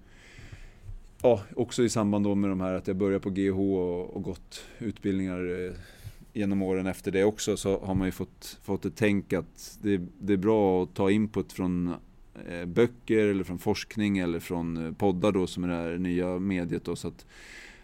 [1.21, 4.23] ja, också i samband då med de här att jag börjar på GH och, och
[4.23, 5.71] gått utbildningar eh,
[6.33, 10.01] genom åren efter det också, så har man ju fått, fått ett tänk att det,
[10.19, 11.93] det är bra att ta input från
[12.47, 16.39] Eh, böcker eller från forskning eller från eh, poddar då som är det här nya
[16.39, 16.95] mediet då.
[16.95, 17.25] Så att,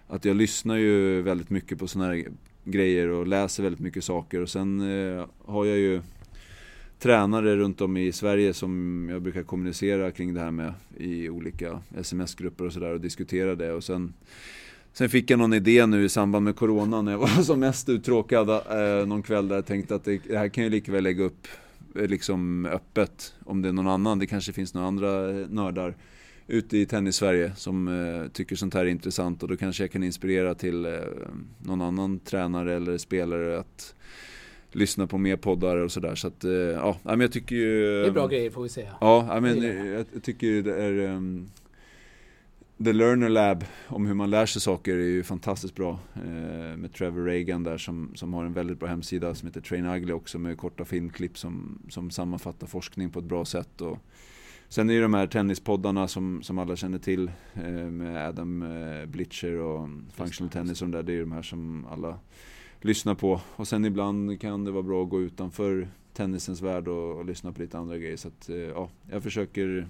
[0.07, 2.25] att jag lyssnar ju väldigt mycket på sådana här
[2.63, 6.01] grejer och läser väldigt mycket saker och sen eh, har jag ju
[6.99, 11.81] tränare runt om i Sverige som jag brukar kommunicera kring det här med i olika
[11.97, 14.13] sms-grupper och sådär och diskutera det och sen
[14.93, 17.89] Sen fick jag någon idé nu i samband med Corona när jag var som mest
[17.89, 21.03] uttråkad eh, någon kväll där jag tänkte att det, det här kan jag lika väl
[21.03, 21.47] lägga upp
[21.95, 24.19] liksom öppet om det är någon annan.
[24.19, 25.09] Det kanske finns några andra
[25.49, 25.95] nördar
[26.47, 30.03] ute i tennis-Sverige som eh, tycker sånt här är intressant och då kanske jag kan
[30.03, 30.91] inspirera till eh,
[31.63, 33.95] någon annan tränare eller spelare att
[34.71, 36.15] lyssna på mer poddar och sådär.
[36.15, 38.01] Så att, eh, ja, men jag tycker ju...
[38.01, 38.95] Det är bra grejer får vi säga.
[39.01, 41.49] Ja, men jag, jag tycker det är um,
[42.83, 45.99] The Learner Lab om hur man lär sig saker är ju fantastiskt bra.
[46.15, 49.85] Eh, med Trevor Reagan där som, som har en väldigt bra hemsida som heter Train
[49.85, 53.81] Ugly också med korta filmklipp som, som sammanfattar forskning på ett bra sätt.
[53.81, 53.97] Och
[54.69, 59.05] sen är det de här tennispoddarna som, som alla känner till eh, med Adam eh,
[59.05, 61.03] Blitcher och Functional Tennis och de där.
[61.03, 62.19] Det är de här som alla
[62.81, 63.41] lyssnar på.
[63.55, 67.51] Och sen ibland kan det vara bra att gå utanför tennisens värld och, och lyssna
[67.51, 68.17] på lite andra grejer.
[68.17, 69.87] Så att, eh, ja, jag försöker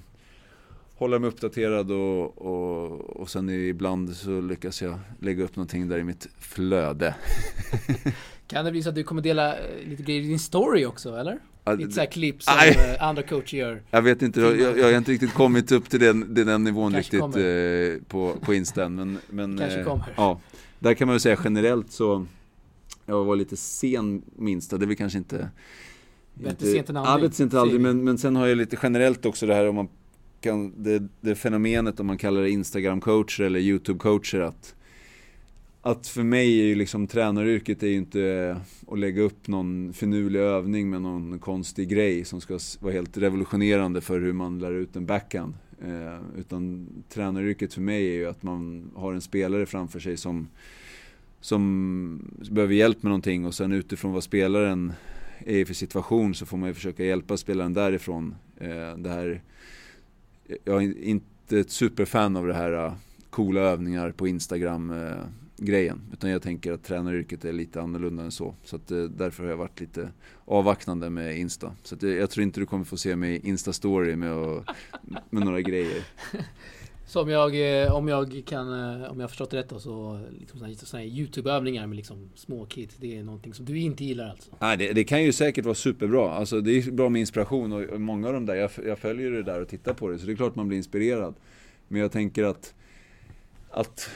[0.96, 5.98] hålla mig uppdaterad och, och, och sen ibland så lyckas jag lägga upp någonting där
[5.98, 7.16] i mitt flöde.
[8.48, 11.18] kan det bli så att du kommer dela eh, lite grejer i din story också
[11.18, 11.40] eller?
[11.78, 12.70] Lite såhär klipp som aj.
[12.70, 13.82] Eh, andra coacher gör.
[13.92, 17.18] Jag vet inte, jag, jag, har inte riktigt kommit upp till den, den nivån Kanske
[17.18, 18.96] riktigt eh, på, på Insten.
[18.96, 20.14] Men, men, Kanske eh, kommer.
[20.16, 20.40] Ja,
[20.80, 22.26] där kan man väl säga generellt så
[23.06, 25.50] jag var lite sen minst, det är väl kanske inte
[26.34, 27.32] Bättre sent än aldrig.
[27.32, 27.82] Ja, sent än aldrig.
[27.82, 29.88] Men, men sen har jag lite generellt också det här om man
[30.50, 34.76] kan, det, det fenomenet om man kallar det Instagram-coacher eller YouTube-coacher att
[35.82, 40.40] att för mig är ju liksom tränaryrket är ju inte att lägga upp någon finurlig
[40.40, 44.96] övning med någon konstig grej som ska vara helt revolutionerande för hur man lär ut
[44.96, 45.54] en backhand.
[45.82, 50.48] Eh, utan tränaryrket för mig är ju att man har en spelare framför sig som,
[51.42, 54.94] som behöver hjälp med någonting och sen utifrån vad spelaren
[55.40, 58.36] är i för situation så får man ju försöka hjälpa spelaren därifrån.
[58.58, 59.42] Eh, det här
[60.64, 62.94] jag är inte ett superfan av det här äh,
[63.30, 66.02] coola övningar på Instagram-grejen.
[66.08, 68.56] Äh, Utan jag tänker att tränaryrket är lite annorlunda än så.
[68.64, 70.10] Så att, äh, därför har jag varit lite
[70.46, 71.76] avvaktande med Insta.
[71.84, 74.64] Så att, jag tror inte du kommer få se mig Insta-story med,
[75.30, 76.04] med några grejer.
[77.08, 80.20] Så om jag, eh, om jag kan, eh, om jag förstått det rätt då, så
[80.40, 84.30] liksom sådana, sådana YouTube-övningar med liksom små kids, det är någonting som du inte gillar
[84.30, 84.52] alltså?
[84.60, 86.32] Nej, det, det, kan ju säkert vara superbra.
[86.32, 89.44] Alltså det är bra med inspiration och många av de där, jag, jag följer det
[89.44, 91.36] där och tittar på det, så det är klart man blir inspirerad.
[91.88, 92.74] Men jag tänker att,
[93.72, 94.10] att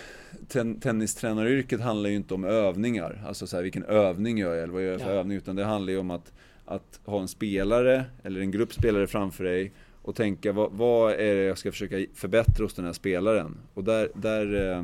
[0.48, 3.24] ten, tennistränaryrket handlar ju inte om övningar.
[3.28, 5.20] Alltså så här, vilken övning gör jag eller vad gör jag för ja.
[5.20, 5.38] övning?
[5.38, 6.34] Utan det handlar ju om att,
[6.66, 9.72] att ha en spelare eller en grupp spelare framför dig
[10.02, 13.58] och tänka vad, vad, är det jag ska försöka förbättra hos den här spelaren.
[13.74, 14.84] Och där, där eh,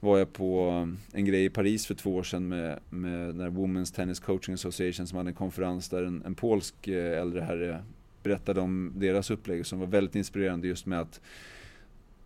[0.00, 3.40] var jag på eh, en grej i Paris för två år sedan med, med den
[3.40, 7.40] här Women's Tennis Coaching Association som hade en konferens där en, en polsk eh, äldre
[7.40, 7.82] herre
[8.22, 11.20] berättade om deras upplägg som var väldigt inspirerande just med att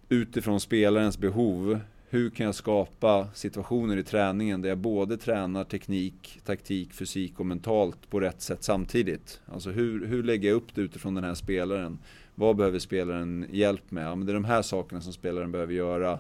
[0.08, 1.80] utifrån spelarens behov
[2.12, 7.46] hur kan jag skapa situationer i träningen där jag både tränar teknik, taktik, fysik och
[7.46, 9.40] mentalt på rätt sätt samtidigt?
[9.46, 11.98] Alltså hur, hur lägger jag upp det utifrån den här spelaren?
[12.34, 14.06] Vad behöver spelaren hjälp med?
[14.06, 16.18] Ja, men det är de här sakerna som spelaren behöver göra.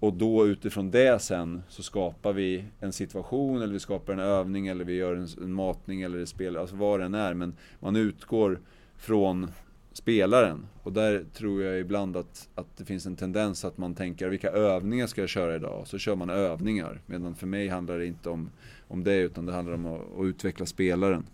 [0.00, 4.66] Och då utifrån det sen så skapar vi en situation eller vi skapar en övning
[4.66, 7.34] eller vi gör en, en matning eller ett spel, alltså vad det än är.
[7.34, 8.60] Men man utgår
[8.96, 9.50] från
[9.96, 10.66] spelaren.
[10.82, 14.50] Och där tror jag ibland att, att det finns en tendens att man tänker vilka
[14.50, 15.82] övningar ska jag köra idag?
[15.86, 17.00] Så kör man övningar.
[17.06, 18.50] Medan för mig handlar det inte om,
[18.88, 21.26] om det utan det handlar om att, att utveckla spelaren.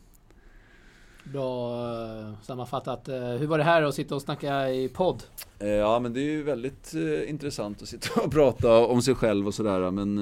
[1.25, 1.81] Bra
[2.19, 3.09] eh, sammanfattat.
[3.09, 5.23] Eh, hur var det här att sitta och snacka i podd?
[5.59, 6.95] Eh, ja men det är ju väldigt
[7.27, 9.91] intressant att sitta och prata om sig själv och sådär.
[9.91, 10.17] Men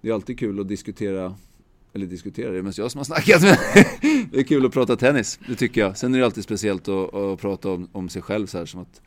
[0.00, 1.34] det är alltid kul att diskutera
[1.94, 3.56] eller diskutera, det är mest jag som har snackat men
[4.30, 5.96] det är kul att prata tennis, det tycker jag.
[5.96, 8.80] Sen är det alltid speciellt att, att prata om, om sig själv så här som
[8.80, 9.00] att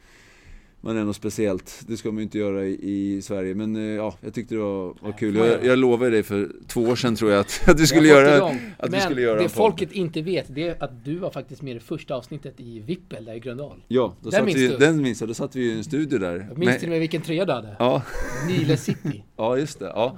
[0.82, 1.84] man är något speciellt.
[1.88, 3.56] Det ska man ju inte göra i, i Sverige.
[3.56, 5.36] Men eh, ja, jag tyckte det var, var kul.
[5.36, 8.54] Jag, jag lovade dig för två år sedan tror jag att, att vi skulle göra,
[8.78, 11.72] att men skulle göra det folket inte vet, det är att du var faktiskt med
[11.72, 13.84] i det första avsnittet i Vippel där i Gröndal.
[13.88, 14.78] Ja, då den minns vi, du?
[14.78, 15.30] Den minns jag.
[15.30, 16.48] Då satt vi i en studio där.
[16.50, 17.76] Jag minns till och med vilken tröja du hade.
[17.80, 18.02] Ja.
[18.48, 19.24] Nile City.
[19.38, 19.86] ja, just det.
[19.86, 20.18] Ja.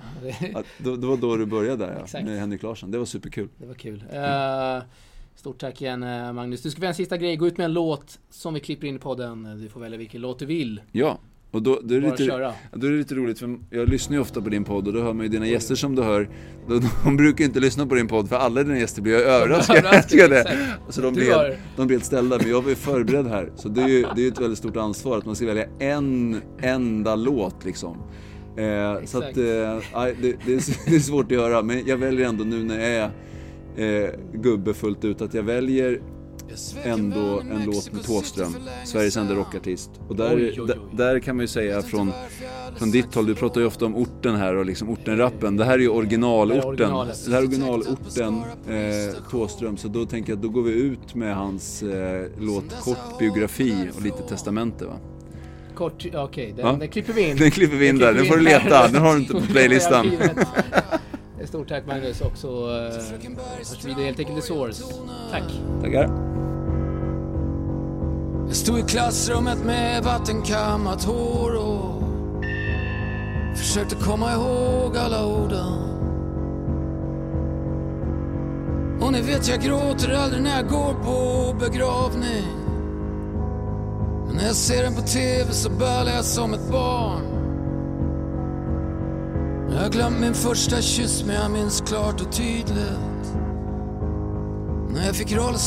[0.78, 2.92] då, det var då du började där ja, med Henrik Larsson.
[2.92, 3.50] Det var superkul.
[3.58, 4.04] Det var kul.
[4.14, 4.84] Uh,
[5.40, 6.62] Stort tack igen eh, Magnus.
[6.62, 7.36] Du ska få en sista grej.
[7.36, 9.62] Gå ut med en låt som vi klipper in i podden.
[9.62, 10.82] Du får välja vilken låt du vill.
[10.92, 11.20] Ja,
[11.52, 14.22] och då, då, är det lite, då är det lite roligt för jag lyssnar ju
[14.22, 16.30] ofta på din podd och då hör man ju dina gäster som du hör.
[16.68, 20.58] De, de brukar inte lyssna på din podd för alla dina gäster blir överraskade.
[20.90, 22.38] Så de blir, de blir helt ställda.
[22.38, 23.52] Men jag var ju förberedd här.
[23.56, 26.42] Så det är ju det är ett väldigt stort ansvar att man ska välja en
[26.62, 27.98] enda låt liksom.
[28.58, 32.30] Eh, så att, eh, det, det, är, det är svårt att göra men jag väljer
[32.30, 33.12] ändå nu när jag är
[33.80, 36.02] eh, gubbe fullt ut att jag väljer
[36.84, 38.56] ändå en låt med Tåström,
[38.86, 39.92] Sveriges enda rockartist.
[40.08, 40.78] Och där, oj, oj, oj.
[40.92, 42.12] där kan man ju säga från,
[42.78, 45.58] från ditt håll, du pratar ju ofta om orten här och liksom ortenrappen.
[45.58, 46.90] Det här är ju originalorten.
[47.26, 49.78] Det här är originalorten, eh, Tåström.
[49.78, 53.76] Så då tänker jag att då går vi ut med hans eh, låt Kort biografi
[53.96, 54.94] och lite testamente va.
[55.76, 56.72] kort, okej, okay, den, Ja.
[56.80, 57.38] den klipper vi in.
[57.38, 59.20] Den klipper vi in Den där, den får du vi in leta, den har du
[59.20, 60.12] inte på playlistan.
[61.48, 62.48] Stort tack Magnus också.
[62.48, 62.74] Uh,
[63.58, 64.84] hörs vidare helt enkelt i Source.
[65.32, 65.44] Tack.
[65.82, 66.30] Tackar.
[68.48, 72.04] Jag stod i klassrummet med vattenkammat hår och
[73.58, 75.90] försökte komma ihåg alla orden.
[79.02, 82.44] Och ni vet, jag gråter aldrig när jag går på begravning.
[84.28, 87.39] Men när jag ser den på TV så bölar jag som ett barn.
[89.72, 93.34] Jag har glömt min första kyss men jag minns klart och tydligt.
[94.90, 95.60] När jag fick Rolf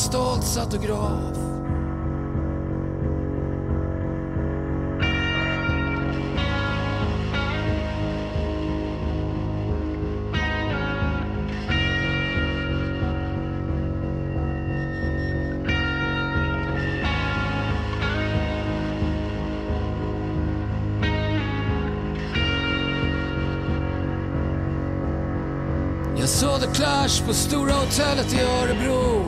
[27.27, 29.25] på Stora Hotellet i Örebro.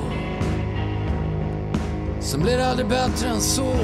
[2.20, 3.76] Sen blev det aldrig bättre än så.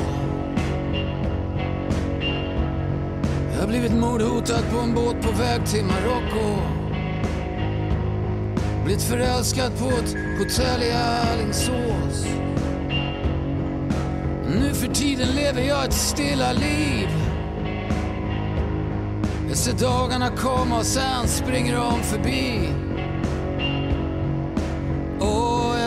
[3.53, 6.61] Jag har blivit mordhotad på en båt på väg till Marocko.
[8.85, 12.25] Blivit förälskad på ett hotell i Alingsås.
[14.59, 17.09] Nu för tiden lever jag ett stilla liv.
[19.47, 22.80] Jag ser dagarna komma och sen springer de förbi.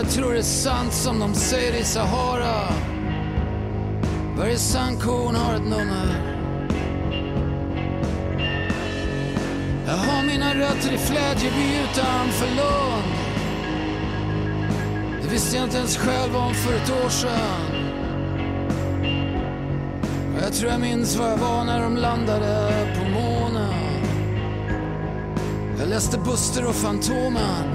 [0.05, 2.69] Jag tror det är sant som de säger i Sahara.
[4.39, 6.07] Varje sandkorn har ett nummer.
[9.87, 13.15] Jag har mina rötter i Flädjeby utanför Lund.
[15.23, 17.75] Det visste jag inte ens själv om för ett år sedan.
[20.37, 23.75] Och jag tror jag minns var jag var när de landade på månen.
[25.79, 27.74] Jag läste Buster och Fantomen.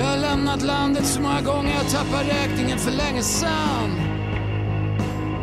[0.00, 3.90] Jag har lämnat landet så många gånger jag tappar räkningen för länge sen.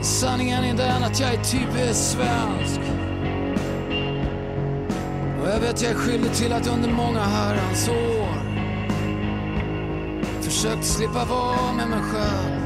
[0.01, 2.81] Sanningen är den att jag är typiskt svensk.
[5.41, 8.37] Och jag vet jag är skyldig till att under många herrans år
[10.41, 12.56] försökt slippa vara med mig själv.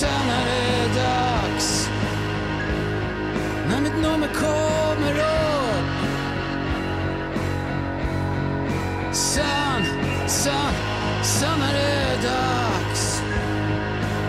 [0.00, 1.90] Sen är det dags.
[3.68, 5.90] När mitt nummer kommer upp.
[9.12, 9.82] Sen,
[10.26, 10.72] sen,
[11.22, 13.22] sen är det dags.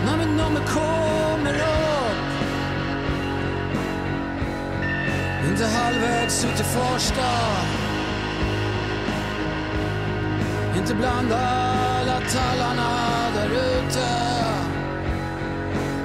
[0.04, 2.28] När mitt nummer kommer upp.
[5.50, 7.32] Inte halvvägs ut i Farsta.
[10.76, 12.90] Inte bland alla tallarna
[13.34, 14.21] där ute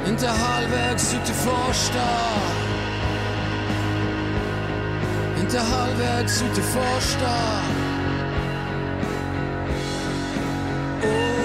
[0.07, 2.09] inte halvvägs ut i Farsta
[5.39, 7.37] Inte halvvägs ut i Farsta
[11.03, 11.36] Åh